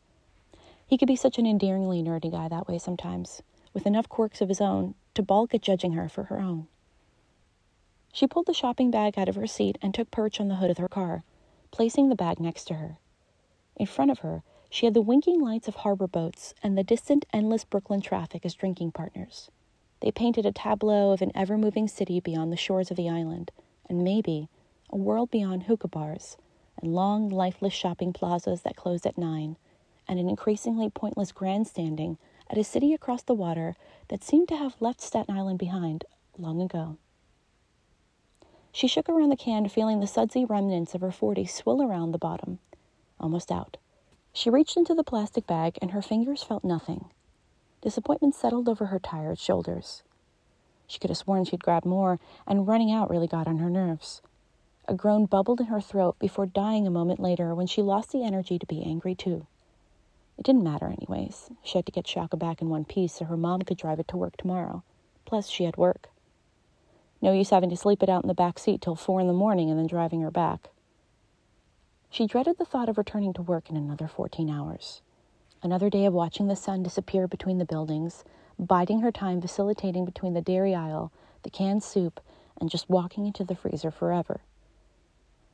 He 0.86 0.96
could 0.96 1.08
be 1.08 1.16
such 1.16 1.40
an 1.40 1.46
endearingly 1.46 2.04
nerdy 2.04 2.30
guy 2.30 2.46
that 2.46 2.68
way 2.68 2.78
sometimes, 2.78 3.42
with 3.74 3.84
enough 3.84 4.08
quirks 4.08 4.40
of 4.40 4.48
his 4.48 4.60
own 4.60 4.94
to 5.14 5.24
balk 5.24 5.54
at 5.56 5.62
judging 5.62 5.94
her 5.94 6.08
for 6.08 6.22
her 6.24 6.38
own. 6.38 6.68
She 8.12 8.26
pulled 8.26 8.46
the 8.46 8.54
shopping 8.54 8.90
bag 8.90 9.18
out 9.18 9.28
of 9.28 9.36
her 9.36 9.46
seat 9.46 9.78
and 9.80 9.94
took 9.94 10.10
perch 10.10 10.40
on 10.40 10.48
the 10.48 10.56
hood 10.56 10.70
of 10.70 10.78
her 10.78 10.88
car, 10.88 11.22
placing 11.70 12.08
the 12.08 12.16
bag 12.16 12.40
next 12.40 12.64
to 12.64 12.74
her. 12.74 12.98
In 13.76 13.86
front 13.86 14.10
of 14.10 14.20
her, 14.20 14.42
she 14.68 14.86
had 14.86 14.94
the 14.94 15.00
winking 15.00 15.40
lights 15.40 15.68
of 15.68 15.76
harbor 15.76 16.06
boats 16.06 16.54
and 16.62 16.76
the 16.76 16.84
distant, 16.84 17.26
endless 17.32 17.64
Brooklyn 17.64 18.00
traffic 18.00 18.44
as 18.44 18.54
drinking 18.54 18.92
partners. 18.92 19.50
They 20.00 20.10
painted 20.10 20.46
a 20.46 20.52
tableau 20.52 21.12
of 21.12 21.22
an 21.22 21.32
ever 21.34 21.58
moving 21.58 21.88
city 21.88 22.20
beyond 22.20 22.52
the 22.52 22.56
shores 22.56 22.90
of 22.90 22.96
the 22.96 23.08
island, 23.08 23.52
and 23.88 24.02
maybe 24.02 24.48
a 24.90 24.96
world 24.96 25.30
beyond 25.30 25.64
hookah 25.64 25.88
bars, 25.88 26.36
and 26.80 26.94
long, 26.94 27.28
lifeless 27.28 27.72
shopping 27.72 28.12
plazas 28.12 28.62
that 28.62 28.76
closed 28.76 29.06
at 29.06 29.18
nine, 29.18 29.56
and 30.08 30.18
an 30.18 30.28
increasingly 30.28 30.88
pointless 30.90 31.32
grandstanding 31.32 32.18
at 32.48 32.58
a 32.58 32.64
city 32.64 32.92
across 32.92 33.22
the 33.22 33.34
water 33.34 33.76
that 34.08 34.24
seemed 34.24 34.48
to 34.48 34.56
have 34.56 34.80
left 34.80 35.00
Staten 35.00 35.36
Island 35.36 35.58
behind 35.58 36.04
long 36.38 36.60
ago. 36.60 36.96
She 38.72 38.86
shook 38.86 39.08
around 39.08 39.30
the 39.30 39.36
can, 39.36 39.68
feeling 39.68 40.00
the 40.00 40.06
sudsy 40.06 40.44
remnants 40.44 40.94
of 40.94 41.00
her 41.00 41.10
40 41.10 41.44
swill 41.46 41.82
around 41.82 42.12
the 42.12 42.18
bottom. 42.18 42.58
Almost 43.18 43.50
out. 43.50 43.76
She 44.32 44.48
reached 44.48 44.76
into 44.76 44.94
the 44.94 45.02
plastic 45.02 45.46
bag, 45.46 45.78
and 45.82 45.90
her 45.90 46.02
fingers 46.02 46.42
felt 46.42 46.62
nothing. 46.62 47.06
Disappointment 47.82 48.34
settled 48.34 48.68
over 48.68 48.86
her 48.86 48.98
tired 48.98 49.38
shoulders. 49.38 50.02
She 50.86 50.98
could 50.98 51.10
have 51.10 51.16
sworn 51.16 51.44
she'd 51.44 51.64
grabbed 51.64 51.86
more, 51.86 52.20
and 52.46 52.66
running 52.66 52.92
out 52.92 53.10
really 53.10 53.26
got 53.26 53.46
on 53.46 53.58
her 53.58 53.70
nerves. 53.70 54.22
A 54.86 54.94
groan 54.94 55.26
bubbled 55.26 55.60
in 55.60 55.66
her 55.66 55.80
throat 55.80 56.18
before 56.18 56.46
dying 56.46 56.86
a 56.86 56.90
moment 56.90 57.20
later 57.20 57.54
when 57.54 57.66
she 57.66 57.82
lost 57.82 58.12
the 58.12 58.24
energy 58.24 58.58
to 58.58 58.66
be 58.66 58.82
angry 58.82 59.14
too. 59.14 59.46
It 60.36 60.44
didn't 60.44 60.64
matter, 60.64 60.86
anyways. 60.86 61.50
She 61.62 61.78
had 61.78 61.86
to 61.86 61.92
get 61.92 62.06
Shaka 62.06 62.36
back 62.36 62.62
in 62.62 62.70
one 62.70 62.84
piece 62.84 63.14
so 63.14 63.24
her 63.26 63.36
mom 63.36 63.62
could 63.62 63.76
drive 63.76 64.00
it 64.00 64.08
to 64.08 64.16
work 64.16 64.36
tomorrow. 64.36 64.82
Plus, 65.26 65.48
she 65.48 65.64
had 65.64 65.76
work. 65.76 66.08
No 67.22 67.32
use 67.32 67.50
having 67.50 67.70
to 67.70 67.76
sleep 67.76 68.02
it 68.02 68.08
out 68.08 68.24
in 68.24 68.28
the 68.28 68.34
back 68.34 68.58
seat 68.58 68.80
till 68.80 68.94
four 68.94 69.20
in 69.20 69.26
the 69.26 69.32
morning 69.32 69.70
and 69.70 69.78
then 69.78 69.86
driving 69.86 70.22
her 70.22 70.30
back. 70.30 70.70
She 72.08 72.26
dreaded 72.26 72.58
the 72.58 72.64
thought 72.64 72.88
of 72.88 72.98
returning 72.98 73.32
to 73.34 73.42
work 73.42 73.70
in 73.70 73.76
another 73.76 74.08
14 74.08 74.48
hours. 74.50 75.02
Another 75.62 75.90
day 75.90 76.06
of 76.06 76.14
watching 76.14 76.46
the 76.46 76.56
sun 76.56 76.82
disappear 76.82 77.28
between 77.28 77.58
the 77.58 77.66
buildings, 77.66 78.24
biding 78.58 79.00
her 79.00 79.12
time 79.12 79.40
facilitating 79.40 80.04
between 80.04 80.34
the 80.34 80.40
dairy 80.40 80.74
aisle, 80.74 81.12
the 81.42 81.50
canned 81.50 81.82
soup, 81.82 82.20
and 82.60 82.70
just 82.70 82.88
walking 82.88 83.26
into 83.26 83.44
the 83.44 83.54
freezer 83.54 83.90
forever. 83.90 84.40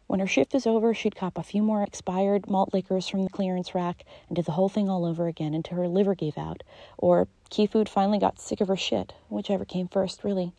When 0.07 0.21
her 0.21 0.27
shift 0.27 0.55
was 0.55 0.67
over, 0.67 0.95
she'd 0.95 1.17
cop 1.17 1.37
a 1.37 1.43
few 1.43 1.63
more 1.63 1.83
expired 1.83 2.49
malt 2.49 2.73
liquors 2.73 3.09
from 3.09 3.25
the 3.25 3.31
clearance 3.31 3.75
rack 3.75 4.05
and 4.29 4.37
do 4.37 4.43
the 4.43 4.53
whole 4.53 4.69
thing 4.69 4.89
all 4.89 5.05
over 5.05 5.27
again 5.27 5.53
until 5.53 5.79
her 5.79 5.89
liver 5.89 6.15
gave 6.15 6.39
out, 6.39 6.63
or 6.97 7.27
Key 7.51 7.67
Food 7.67 7.89
finally 7.89 8.19
got 8.19 8.39
sick 8.39 8.61
of 8.61 8.69
her 8.69 8.77
shit, 8.77 9.15
whichever 9.29 9.65
came 9.65 9.89
first, 9.89 10.23
really. 10.23 10.53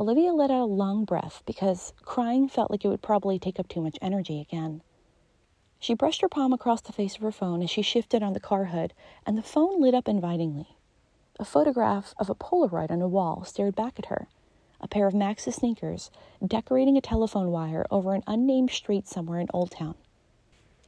Olivia 0.00 0.32
let 0.32 0.50
out 0.50 0.62
a 0.62 0.64
long 0.64 1.04
breath 1.04 1.42
because 1.44 1.92
crying 2.06 2.48
felt 2.48 2.70
like 2.70 2.86
it 2.86 2.88
would 2.88 3.02
probably 3.02 3.38
take 3.38 3.60
up 3.60 3.68
too 3.68 3.82
much 3.82 3.98
energy 4.00 4.40
again. 4.40 4.80
She 5.78 5.92
brushed 5.92 6.22
her 6.22 6.28
palm 6.28 6.54
across 6.54 6.80
the 6.80 6.94
face 6.94 7.16
of 7.16 7.20
her 7.20 7.30
phone 7.30 7.62
as 7.62 7.68
she 7.68 7.82
shifted 7.82 8.22
on 8.22 8.32
the 8.32 8.40
car 8.40 8.64
hood, 8.64 8.94
and 9.26 9.36
the 9.36 9.42
phone 9.42 9.78
lit 9.78 9.92
up 9.92 10.08
invitingly. 10.08 10.68
A 11.38 11.44
photograph 11.44 12.14
of 12.16 12.30
a 12.30 12.34
Polaroid 12.34 12.90
on 12.90 13.02
a 13.02 13.08
wall 13.08 13.44
stared 13.44 13.76
back 13.76 13.98
at 13.98 14.06
her 14.06 14.26
a 14.80 14.88
pair 14.88 15.06
of 15.06 15.12
Max's 15.12 15.56
sneakers, 15.56 16.10
decorating 16.42 16.96
a 16.96 17.02
telephone 17.02 17.50
wire 17.50 17.84
over 17.90 18.14
an 18.14 18.24
unnamed 18.26 18.70
street 18.70 19.06
somewhere 19.06 19.38
in 19.38 19.48
Old 19.52 19.70
Town. 19.70 19.96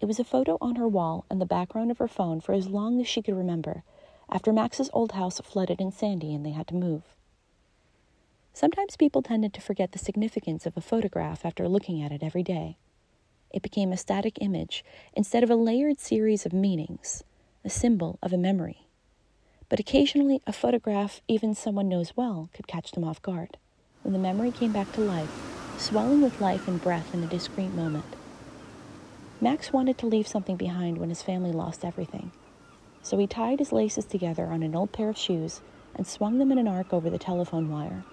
It 0.00 0.06
was 0.06 0.20
a 0.20 0.24
photo 0.24 0.56
on 0.62 0.76
her 0.76 0.88
wall 0.88 1.26
and 1.28 1.38
the 1.38 1.44
background 1.44 1.90
of 1.90 1.98
her 1.98 2.08
phone 2.08 2.40
for 2.40 2.54
as 2.54 2.68
long 2.68 2.98
as 2.98 3.06
she 3.06 3.20
could 3.20 3.36
remember, 3.36 3.84
after 4.30 4.54
Max's 4.54 4.88
old 4.94 5.12
house 5.12 5.38
flooded 5.40 5.82
in 5.82 5.92
Sandy 5.92 6.32
and 6.34 6.46
they 6.46 6.52
had 6.52 6.66
to 6.68 6.74
move. 6.74 7.14
Sometimes 8.54 8.96
people 8.96 9.22
tended 9.22 9.54
to 9.54 9.62
forget 9.62 9.92
the 9.92 9.98
significance 9.98 10.66
of 10.66 10.76
a 10.76 10.82
photograph 10.82 11.44
after 11.44 11.66
looking 11.68 12.02
at 12.02 12.12
it 12.12 12.22
every 12.22 12.42
day. 12.42 12.76
It 13.50 13.62
became 13.62 13.92
a 13.92 13.96
static 13.96 14.38
image 14.40 14.84
instead 15.14 15.42
of 15.42 15.50
a 15.50 15.56
layered 15.56 15.98
series 15.98 16.44
of 16.44 16.52
meanings, 16.52 17.24
a 17.64 17.70
symbol 17.70 18.18
of 18.22 18.32
a 18.32 18.38
memory. 18.38 18.86
But 19.68 19.80
occasionally, 19.80 20.42
a 20.46 20.52
photograph 20.52 21.22
even 21.28 21.54
someone 21.54 21.88
knows 21.88 22.14
well 22.14 22.50
could 22.52 22.66
catch 22.66 22.92
them 22.92 23.04
off 23.04 23.22
guard 23.22 23.56
when 24.02 24.12
the 24.12 24.18
memory 24.18 24.50
came 24.50 24.72
back 24.72 24.92
to 24.92 25.00
life, 25.00 25.30
swelling 25.78 26.20
with 26.20 26.40
life 26.40 26.68
and 26.68 26.80
breath 26.80 27.14
in 27.14 27.24
a 27.24 27.28
discreet 27.28 27.72
moment. 27.72 28.04
Max 29.40 29.72
wanted 29.72 29.96
to 29.98 30.06
leave 30.06 30.28
something 30.28 30.56
behind 30.56 30.98
when 30.98 31.08
his 31.08 31.22
family 31.22 31.52
lost 31.52 31.84
everything, 31.84 32.32
so 33.02 33.16
he 33.16 33.26
tied 33.26 33.60
his 33.60 33.72
laces 33.72 34.04
together 34.04 34.46
on 34.46 34.62
an 34.62 34.76
old 34.76 34.92
pair 34.92 35.08
of 35.08 35.16
shoes 35.16 35.62
and 35.94 36.06
swung 36.06 36.38
them 36.38 36.52
in 36.52 36.58
an 36.58 36.68
arc 36.68 36.92
over 36.92 37.08
the 37.08 37.18
telephone 37.18 37.70
wire. 37.70 38.04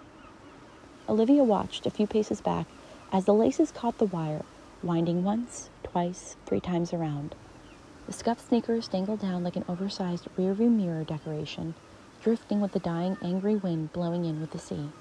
Olivia 1.10 1.44
watched 1.44 1.88
a 1.88 1.90
few 1.90 2.06
paces 2.06 2.40
back 2.40 2.68
as 3.12 3.26
the 3.26 3.34
laces 3.34 3.72
caught 3.72 3.98
the 3.98 4.06
wire, 4.06 4.46
winding 4.84 5.24
once, 5.24 5.72
twice, 5.82 6.36
three 6.46 6.60
times 6.60 6.94
around. 6.94 7.34
The 8.06 8.14
scuffed 8.14 8.48
sneakers 8.48 8.88
dangled 8.88 9.20
down 9.20 9.44
like 9.44 9.56
an 9.56 9.66
oversized 9.68 10.28
rearview 10.38 10.70
mirror 10.70 11.04
decoration, 11.04 11.74
drifting 12.22 12.62
with 12.62 12.74
the 12.74 12.80
dying, 12.80 13.18
angry 13.24 13.56
wind 13.56 13.92
blowing 13.92 14.24
in 14.24 14.40
with 14.40 14.52
the 14.52 14.60
sea. 14.60 14.92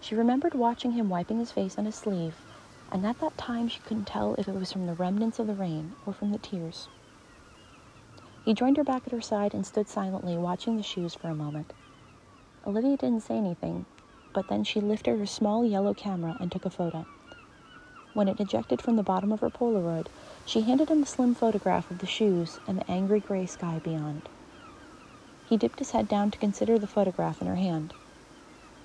She 0.00 0.14
remembered 0.14 0.54
watching 0.54 0.92
him 0.92 1.08
wiping 1.08 1.40
his 1.40 1.50
face 1.50 1.76
on 1.76 1.84
his 1.84 1.96
sleeve, 1.96 2.36
and 2.92 3.04
at 3.04 3.18
that 3.18 3.36
time 3.36 3.66
she 3.66 3.80
couldn't 3.80 4.06
tell 4.06 4.36
if 4.38 4.46
it 4.46 4.54
was 4.54 4.70
from 4.70 4.86
the 4.86 4.94
remnants 4.94 5.40
of 5.40 5.48
the 5.48 5.54
rain 5.54 5.96
or 6.06 6.12
from 6.12 6.30
the 6.30 6.38
tears. 6.38 6.86
He 8.44 8.54
joined 8.54 8.76
her 8.76 8.84
back 8.84 9.02
at 9.04 9.12
her 9.12 9.20
side 9.20 9.52
and 9.52 9.66
stood 9.66 9.88
silently 9.88 10.38
watching 10.38 10.76
the 10.76 10.84
shoes 10.84 11.12
for 11.12 11.26
a 11.26 11.34
moment. 11.34 11.72
Olivia 12.64 12.96
didn't 12.96 13.24
say 13.24 13.36
anything, 13.36 13.84
but 14.36 14.48
then 14.48 14.62
she 14.62 14.82
lifted 14.82 15.18
her 15.18 15.24
small 15.24 15.64
yellow 15.64 15.94
camera 15.94 16.36
and 16.38 16.52
took 16.52 16.66
a 16.66 16.70
photo. 16.70 17.06
When 18.12 18.28
it 18.28 18.38
ejected 18.38 18.82
from 18.82 18.96
the 18.96 19.02
bottom 19.02 19.32
of 19.32 19.40
her 19.40 19.48
Polaroid, 19.48 20.08
she 20.44 20.60
handed 20.60 20.90
him 20.90 21.02
a 21.02 21.06
slim 21.06 21.34
photograph 21.34 21.90
of 21.90 22.00
the 22.00 22.06
shoes 22.06 22.60
and 22.68 22.76
the 22.78 22.90
angry 22.90 23.18
gray 23.18 23.46
sky 23.46 23.80
beyond. 23.82 24.28
He 25.46 25.56
dipped 25.56 25.78
his 25.78 25.92
head 25.92 26.06
down 26.06 26.30
to 26.32 26.38
consider 26.38 26.78
the 26.78 26.86
photograph 26.86 27.40
in 27.40 27.46
her 27.46 27.56
hand. 27.56 27.94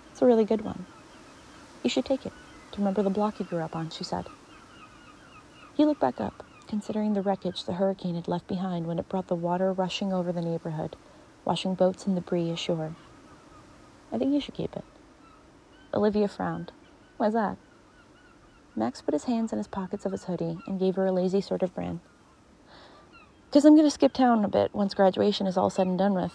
It's 0.09 0.21
a 0.21 0.25
really 0.25 0.45
good 0.45 0.61
one. 0.61 0.85
You 1.83 1.89
should 1.89 2.05
take 2.05 2.25
it 2.25 2.33
to 2.71 2.79
remember 2.79 3.03
the 3.03 3.09
block 3.09 3.37
you 3.37 3.45
grew 3.45 3.61
up 3.61 3.75
on, 3.75 3.89
she 3.89 4.05
said. 4.05 4.29
He 5.73 5.83
looked 5.83 5.99
back 5.99 6.21
up, 6.21 6.45
considering 6.69 7.11
the 7.11 7.21
wreckage 7.21 7.65
the 7.65 7.73
hurricane 7.73 8.15
had 8.15 8.29
left 8.29 8.47
behind 8.47 8.87
when 8.87 8.99
it 8.99 9.09
brought 9.09 9.27
the 9.27 9.35
water 9.35 9.73
rushing 9.73 10.13
over 10.13 10.31
the 10.31 10.39
neighborhood, 10.39 10.95
washing 11.43 11.75
boats 11.75 12.05
and 12.07 12.15
debris 12.15 12.51
ashore. 12.51 12.95
I 14.13 14.17
think 14.17 14.33
you 14.33 14.39
should 14.39 14.55
keep 14.55 14.77
it. 14.77 14.85
Olivia 15.93 16.27
frowned. 16.27 16.71
Why's 17.17 17.33
that? 17.33 17.57
Max 18.75 19.01
put 19.01 19.13
his 19.13 19.25
hands 19.25 19.51
in 19.51 19.57
his 19.57 19.67
pockets 19.67 20.05
of 20.05 20.11
his 20.11 20.23
hoodie 20.23 20.59
and 20.65 20.79
gave 20.79 20.95
her 20.95 21.05
a 21.05 21.11
lazy 21.11 21.41
sort 21.41 21.61
of 21.61 21.75
grin. 21.75 21.99
Because 23.49 23.65
I'm 23.65 23.75
going 23.75 23.85
to 23.85 23.91
skip 23.91 24.13
town 24.13 24.45
a 24.45 24.47
bit 24.47 24.73
once 24.73 24.93
graduation 24.93 25.45
is 25.45 25.57
all 25.57 25.69
said 25.69 25.87
and 25.87 25.97
done 25.97 26.13
with. 26.13 26.33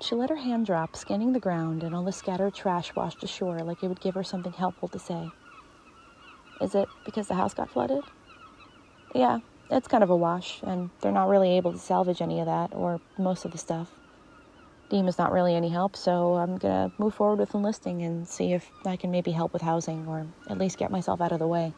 She 0.00 0.14
let 0.14 0.30
her 0.30 0.36
hand 0.36 0.66
drop, 0.66 0.96
scanning 0.96 1.32
the 1.32 1.40
ground, 1.40 1.82
and 1.82 1.94
all 1.94 2.04
the 2.04 2.12
scattered 2.12 2.54
trash 2.54 2.94
washed 2.94 3.22
ashore 3.22 3.58
like 3.60 3.82
it 3.82 3.88
would 3.88 4.00
give 4.00 4.14
her 4.14 4.24
something 4.24 4.52
helpful 4.52 4.88
to 4.88 4.98
say. 4.98 5.30
Is 6.60 6.74
it 6.74 6.88
because 7.04 7.28
the 7.28 7.34
house 7.34 7.52
got 7.52 7.70
flooded? 7.70 8.04
Yeah, 9.14 9.40
it's 9.70 9.88
kind 9.88 10.02
of 10.02 10.10
a 10.10 10.16
wash, 10.16 10.60
and 10.62 10.90
they're 11.00 11.12
not 11.12 11.28
really 11.28 11.56
able 11.56 11.72
to 11.72 11.78
salvage 11.78 12.22
any 12.22 12.40
of 12.40 12.46
that, 12.46 12.74
or 12.74 13.00
most 13.18 13.44
of 13.44 13.52
the 13.52 13.58
stuff. 13.58 13.90
Deem 14.94 15.08
is 15.08 15.18
not 15.18 15.32
really 15.32 15.56
any 15.56 15.70
help, 15.70 15.96
so 15.96 16.34
I'm 16.34 16.56
gonna 16.56 16.92
move 16.98 17.16
forward 17.16 17.40
with 17.40 17.52
enlisting 17.52 18.02
and 18.02 18.28
see 18.28 18.52
if 18.52 18.70
I 18.86 18.94
can 18.94 19.10
maybe 19.10 19.32
help 19.32 19.52
with 19.52 19.62
housing, 19.62 20.06
or 20.06 20.24
at 20.48 20.56
least 20.56 20.78
get 20.78 20.92
myself 20.92 21.20
out 21.20 21.32
of 21.32 21.40
the 21.40 21.48
way. 21.48 21.72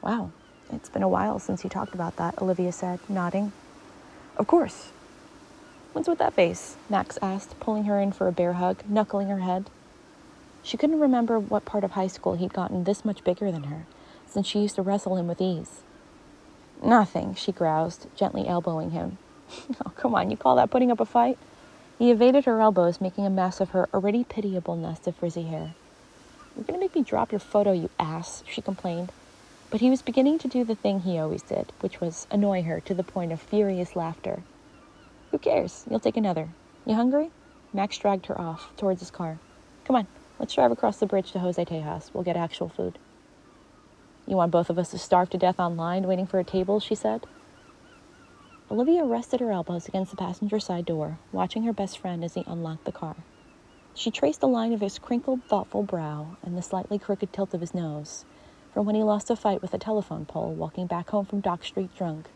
Wow, 0.00 0.30
it's 0.72 0.88
been 0.88 1.02
a 1.02 1.08
while 1.08 1.40
since 1.40 1.64
you 1.64 1.70
talked 1.70 1.92
about 1.92 2.14
that, 2.14 2.40
Olivia 2.40 2.70
said, 2.70 3.00
nodding. 3.08 3.50
Of 4.36 4.46
course. 4.46 4.92
What's 5.92 6.06
with 6.06 6.18
that 6.18 6.34
face? 6.34 6.76
Max 6.88 7.18
asked, 7.20 7.58
pulling 7.58 7.86
her 7.86 7.98
in 7.98 8.12
for 8.12 8.28
a 8.28 8.32
bear 8.32 8.52
hug, 8.52 8.84
knuckling 8.88 9.26
her 9.26 9.40
head. 9.40 9.68
She 10.62 10.76
couldn't 10.76 11.00
remember 11.00 11.40
what 11.40 11.64
part 11.64 11.82
of 11.82 11.90
high 11.90 12.06
school 12.06 12.36
he'd 12.36 12.52
gotten 12.52 12.84
this 12.84 13.04
much 13.04 13.24
bigger 13.24 13.50
than 13.50 13.64
her, 13.64 13.84
since 14.28 14.46
she 14.46 14.60
used 14.60 14.76
to 14.76 14.82
wrestle 14.82 15.16
him 15.16 15.26
with 15.26 15.40
ease. 15.40 15.80
Nothing, 16.80 17.34
she 17.34 17.50
groused, 17.50 18.06
gently 18.14 18.46
elbowing 18.46 18.92
him. 18.92 19.18
oh, 19.84 19.90
come 19.96 20.14
on, 20.14 20.30
you 20.30 20.36
call 20.36 20.54
that 20.54 20.70
putting 20.70 20.92
up 20.92 21.00
a 21.00 21.04
fight? 21.04 21.36
He 21.98 22.10
evaded 22.10 22.44
her 22.44 22.60
elbows, 22.60 23.00
making 23.00 23.24
a 23.24 23.30
mess 23.30 23.60
of 23.60 23.70
her 23.70 23.88
already 23.94 24.24
pitiable 24.24 24.76
nest 24.76 25.06
of 25.06 25.16
frizzy 25.16 25.44
hair. 25.44 25.74
You're 26.56 26.64
gonna 26.64 26.78
make 26.78 26.94
me 26.94 27.02
drop 27.02 27.32
your 27.32 27.38
photo, 27.38 27.72
you 27.72 27.90
ass, 27.98 28.42
she 28.46 28.60
complained. 28.60 29.12
But 29.70 29.80
he 29.80 29.90
was 29.90 30.02
beginning 30.02 30.38
to 30.38 30.48
do 30.48 30.64
the 30.64 30.74
thing 30.74 31.00
he 31.00 31.18
always 31.18 31.42
did, 31.42 31.72
which 31.80 32.00
was 32.00 32.26
annoy 32.30 32.62
her 32.62 32.80
to 32.80 32.94
the 32.94 33.02
point 33.02 33.32
of 33.32 33.40
furious 33.40 33.96
laughter. 33.96 34.42
Who 35.30 35.38
cares? 35.38 35.84
You'll 35.88 36.00
take 36.00 36.16
another. 36.16 36.48
You 36.86 36.94
hungry? 36.94 37.30
Max 37.72 37.98
dragged 37.98 38.26
her 38.26 38.40
off, 38.40 38.70
towards 38.76 39.00
his 39.00 39.10
car. 39.10 39.38
Come 39.84 39.96
on, 39.96 40.06
let's 40.38 40.54
drive 40.54 40.70
across 40.70 40.98
the 40.98 41.06
bridge 41.06 41.32
to 41.32 41.40
Jose 41.40 41.64
Tejas. 41.64 42.10
We'll 42.12 42.24
get 42.24 42.36
actual 42.36 42.68
food. 42.68 42.98
You 44.26 44.36
want 44.36 44.52
both 44.52 44.70
of 44.70 44.78
us 44.78 44.90
to 44.90 44.98
starve 44.98 45.30
to 45.30 45.38
death 45.38 45.58
online 45.58 46.06
waiting 46.06 46.26
for 46.26 46.38
a 46.38 46.44
table, 46.44 46.80
she 46.80 46.94
said. 46.94 47.26
Olivia 48.70 49.04
rested 49.04 49.40
her 49.40 49.52
elbows 49.52 49.86
against 49.88 50.10
the 50.10 50.16
passenger 50.16 50.58
side 50.58 50.86
door, 50.86 51.18
watching 51.32 51.64
her 51.64 51.72
best 51.72 51.98
friend 51.98 52.24
as 52.24 52.34
he 52.34 52.44
unlocked 52.46 52.86
the 52.86 52.92
car. 52.92 53.16
She 53.94 54.10
traced 54.10 54.40
the 54.40 54.48
line 54.48 54.72
of 54.72 54.80
his 54.80 54.98
crinkled, 54.98 55.44
thoughtful 55.44 55.82
brow 55.82 56.36
and 56.42 56.56
the 56.56 56.62
slightly 56.62 56.98
crooked 56.98 57.32
tilt 57.32 57.54
of 57.54 57.60
his 57.60 57.74
nose 57.74 58.24
from 58.72 58.86
when 58.86 58.96
he 58.96 59.02
lost 59.04 59.30
a 59.30 59.36
fight 59.36 59.62
with 59.62 59.72
a 59.72 59.78
telephone 59.78 60.24
pole 60.24 60.52
walking 60.52 60.88
back 60.88 61.10
home 61.10 61.24
from 61.26 61.40
Dock 61.40 61.62
Street 61.62 61.94
drunk. 61.96 62.26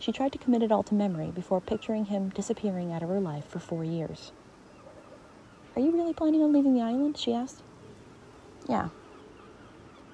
She 0.00 0.10
tried 0.10 0.32
to 0.32 0.38
commit 0.38 0.62
it 0.64 0.72
all 0.72 0.82
to 0.82 0.94
memory 0.94 1.30
before 1.30 1.60
picturing 1.60 2.06
him 2.06 2.30
disappearing 2.30 2.92
out 2.92 3.02
of 3.02 3.08
her 3.08 3.20
life 3.20 3.44
for 3.44 3.60
four 3.60 3.84
years. 3.84 4.32
Are 5.76 5.82
you 5.82 5.92
really 5.92 6.14
planning 6.14 6.42
on 6.42 6.52
leaving 6.52 6.74
the 6.74 6.82
island? 6.82 7.16
she 7.16 7.32
asked. 7.32 7.62
Yeah. 8.68 8.88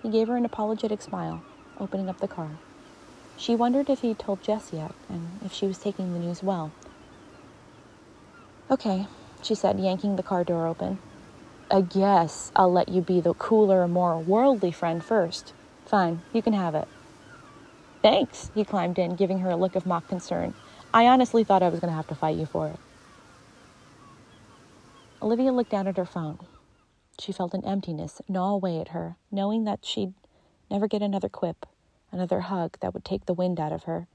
He 0.02 0.10
gave 0.10 0.28
her 0.28 0.36
an 0.36 0.44
apologetic 0.44 1.00
smile, 1.00 1.42
opening 1.80 2.10
up 2.10 2.20
the 2.20 2.28
car. 2.28 2.50
She 3.38 3.54
wondered 3.54 3.90
if 3.90 4.00
he'd 4.00 4.18
told 4.18 4.42
Jess 4.42 4.72
yet, 4.72 4.92
and 5.08 5.40
if 5.44 5.52
she 5.52 5.66
was 5.66 5.78
taking 5.78 6.12
the 6.12 6.18
news 6.18 6.42
well. 6.42 6.72
Okay, 8.70 9.06
she 9.42 9.54
said, 9.54 9.78
yanking 9.78 10.16
the 10.16 10.22
car 10.22 10.42
door 10.42 10.66
open. 10.66 10.98
I 11.70 11.82
guess 11.82 12.50
I'll 12.56 12.72
let 12.72 12.88
you 12.88 13.02
be 13.02 13.20
the 13.20 13.34
cooler, 13.34 13.86
more 13.86 14.18
worldly 14.18 14.72
friend 14.72 15.04
first. 15.04 15.52
Fine, 15.84 16.22
you 16.32 16.42
can 16.42 16.54
have 16.54 16.74
it. 16.74 16.88
Thanks, 18.02 18.50
he 18.54 18.64
climbed 18.64 18.98
in, 18.98 19.16
giving 19.16 19.40
her 19.40 19.50
a 19.50 19.56
look 19.56 19.76
of 19.76 19.84
mock 19.86 20.08
concern. 20.08 20.54
I 20.94 21.06
honestly 21.06 21.44
thought 21.44 21.62
I 21.62 21.68
was 21.68 21.80
going 21.80 21.90
to 21.90 21.96
have 21.96 22.08
to 22.08 22.14
fight 22.14 22.36
you 22.36 22.46
for 22.46 22.68
it. 22.68 22.78
Olivia 25.20 25.52
looked 25.52 25.70
down 25.70 25.86
at 25.86 25.96
her 25.96 26.06
phone. 26.06 26.38
She 27.20 27.32
felt 27.32 27.54
an 27.54 27.64
emptiness 27.64 28.22
gnaw 28.28 28.54
away 28.54 28.80
at 28.80 28.88
her, 28.88 29.16
knowing 29.30 29.64
that 29.64 29.84
she'd 29.84 30.14
never 30.70 30.88
get 30.88 31.02
another 31.02 31.28
quip 31.28 31.66
another 32.16 32.40
hug 32.40 32.78
that 32.80 32.94
would 32.94 33.04
take 33.04 33.26
the 33.26 33.34
wind 33.34 33.60
out 33.60 33.72
of 33.72 33.84
her, 33.84 34.08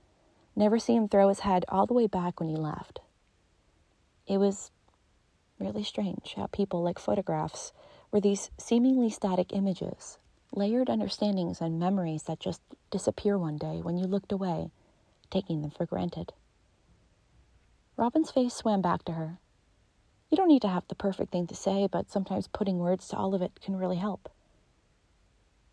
never 0.56 0.80
see 0.80 0.96
him 0.96 1.08
throw 1.08 1.30
his 1.30 1.42
head 1.42 1.64
all 1.70 1.86
the 1.86 1.94
way 1.94 2.08
back 2.08 2.40
when 2.40 2.50
he 2.50 2.56
laughed. 2.56 3.00
It 4.28 4.38
was 4.40 4.72
really 5.60 5.84
strange 5.84 6.34
how 6.36 6.48
people 6.48 6.82
like 6.82 6.98
photographs 6.98 7.72
were 8.12 8.20
these 8.20 8.50
seemingly 8.58 9.10
static 9.12 9.54
images, 9.54 10.18
layered 10.52 10.90
understandings 10.90 11.62
and 11.62 11.80
memories 11.80 12.24
that 12.24 12.40
just 12.40 12.62
disappear 12.90 13.38
one 13.38 13.58
day 13.58 13.82
when 13.82 13.98
you 13.98 14.06
looked 14.06 14.32
away, 14.32 14.72
taking 15.30 15.62
them 15.62 15.72
for 15.72 15.86
granted. 15.86 16.34
Robin's 17.98 18.32
face 18.32 18.56
swam 18.56 18.82
back 18.82 19.06
to 19.06 19.12
her. 19.14 19.38
You 20.32 20.38
don't 20.38 20.48
need 20.48 20.64
to 20.64 20.70
have 20.70 20.88
the 20.88 20.96
perfect 20.96 21.32
thing 21.32 21.46
to 21.48 21.56
say, 21.56 21.88
but 21.92 22.10
sometimes 22.10 22.48
putting 22.48 22.80
words 22.80 23.08
to 23.10 23.18
all 23.18 23.36
of 23.36 23.42
it 23.42 23.60
can 23.62 23.76
really 23.76 23.98
help. 23.98 24.30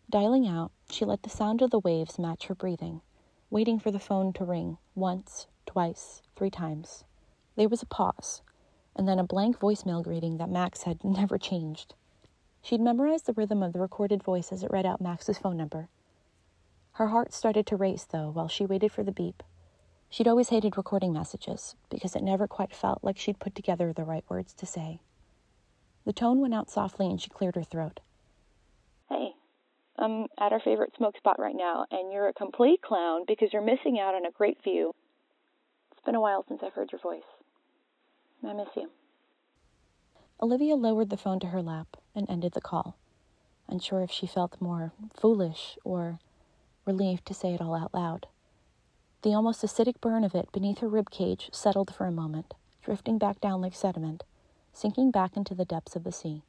Dialing 0.09 0.47
out, 0.47 0.71
she 0.91 1.05
let 1.05 1.23
the 1.23 1.29
sound 1.29 1.61
of 1.61 1.71
the 1.71 1.79
waves 1.79 2.19
match 2.19 2.47
her 2.47 2.55
breathing, 2.55 3.01
waiting 3.49 3.79
for 3.79 3.91
the 3.91 3.99
phone 3.99 4.33
to 4.33 4.43
ring 4.43 4.77
once, 4.95 5.47
twice, 5.65 6.21
three 6.35 6.49
times. 6.49 7.03
There 7.55 7.69
was 7.69 7.81
a 7.81 7.87
pause, 7.87 8.41
and 8.95 9.07
then 9.07 9.19
a 9.19 9.23
blank 9.23 9.59
voicemail 9.59 10.03
greeting 10.03 10.37
that 10.37 10.49
Max 10.49 10.83
had 10.83 11.03
never 11.03 11.37
changed. 11.37 11.95
She'd 12.61 12.81
memorized 12.81 13.25
the 13.25 13.33
rhythm 13.33 13.63
of 13.63 13.73
the 13.73 13.79
recorded 13.79 14.23
voice 14.23 14.51
as 14.51 14.63
it 14.63 14.71
read 14.71 14.85
out 14.85 15.01
Max's 15.01 15.37
phone 15.37 15.57
number. 15.57 15.89
Her 16.93 17.07
heart 17.07 17.33
started 17.33 17.65
to 17.67 17.77
race, 17.77 18.05
though, 18.05 18.29
while 18.29 18.47
she 18.47 18.65
waited 18.65 18.91
for 18.91 19.03
the 19.03 19.11
beep. 19.11 19.43
She'd 20.09 20.27
always 20.27 20.49
hated 20.49 20.75
recording 20.75 21.13
messages 21.13 21.75
because 21.89 22.15
it 22.15 22.23
never 22.23 22.47
quite 22.47 22.73
felt 22.73 23.03
like 23.03 23.17
she'd 23.17 23.39
put 23.39 23.55
together 23.55 23.93
the 23.93 24.03
right 24.03 24.25
words 24.27 24.53
to 24.55 24.65
say. 24.65 24.99
The 26.03 26.13
tone 26.13 26.39
went 26.39 26.53
out 26.53 26.69
softly 26.69 27.05
and 27.07 27.21
she 27.21 27.29
cleared 27.29 27.55
her 27.55 27.63
throat. 27.63 27.99
I'm 30.01 30.27
at 30.39 30.53
our 30.53 30.61
favorite 30.61 30.93
smoke 30.97 31.17
spot 31.17 31.39
right 31.39 31.55
now, 31.55 31.85
and 31.91 32.11
you're 32.11 32.29
a 32.29 32.33
complete 32.33 32.81
clown 32.81 33.25
because 33.27 33.49
you're 33.51 33.61
missing 33.61 33.99
out 33.99 34.15
on 34.15 34.25
a 34.25 34.31
great 34.31 34.63
view. 34.63 34.95
It's 35.91 36.05
been 36.05 36.15
a 36.15 36.21
while 36.21 36.45
since 36.47 36.61
I've 36.63 36.73
heard 36.73 36.91
your 36.93 37.01
voice. 37.01 37.27
I 38.47 38.53
miss 38.53 38.69
you. 38.77 38.89
Olivia 40.41 40.75
lowered 40.75 41.09
the 41.09 41.17
phone 41.17 41.41
to 41.41 41.47
her 41.47 41.61
lap 41.61 41.97
and 42.15 42.29
ended 42.29 42.53
the 42.53 42.61
call, 42.61 42.95
unsure 43.67 44.01
if 44.01 44.09
she 44.09 44.25
felt 44.25 44.61
more 44.61 44.93
foolish 45.13 45.77
or 45.83 46.19
relieved 46.85 47.25
to 47.25 47.33
say 47.33 47.53
it 47.53 47.61
all 47.61 47.75
out 47.75 47.93
loud. 47.93 48.27
The 49.21 49.33
almost 49.33 49.63
acidic 49.63 49.99
burn 49.99 50.23
of 50.23 50.33
it 50.33 50.49
beneath 50.53 50.79
her 50.79 50.87
rib 50.87 51.09
cage 51.09 51.49
settled 51.51 51.93
for 51.93 52.05
a 52.05 52.11
moment, 52.11 52.53
drifting 52.81 53.17
back 53.17 53.41
down 53.41 53.59
like 53.59 53.75
sediment, 53.75 54.23
sinking 54.71 55.11
back 55.11 55.35
into 55.35 55.53
the 55.53 55.65
depths 55.65 55.97
of 55.97 56.05
the 56.05 56.13
sea. 56.13 56.43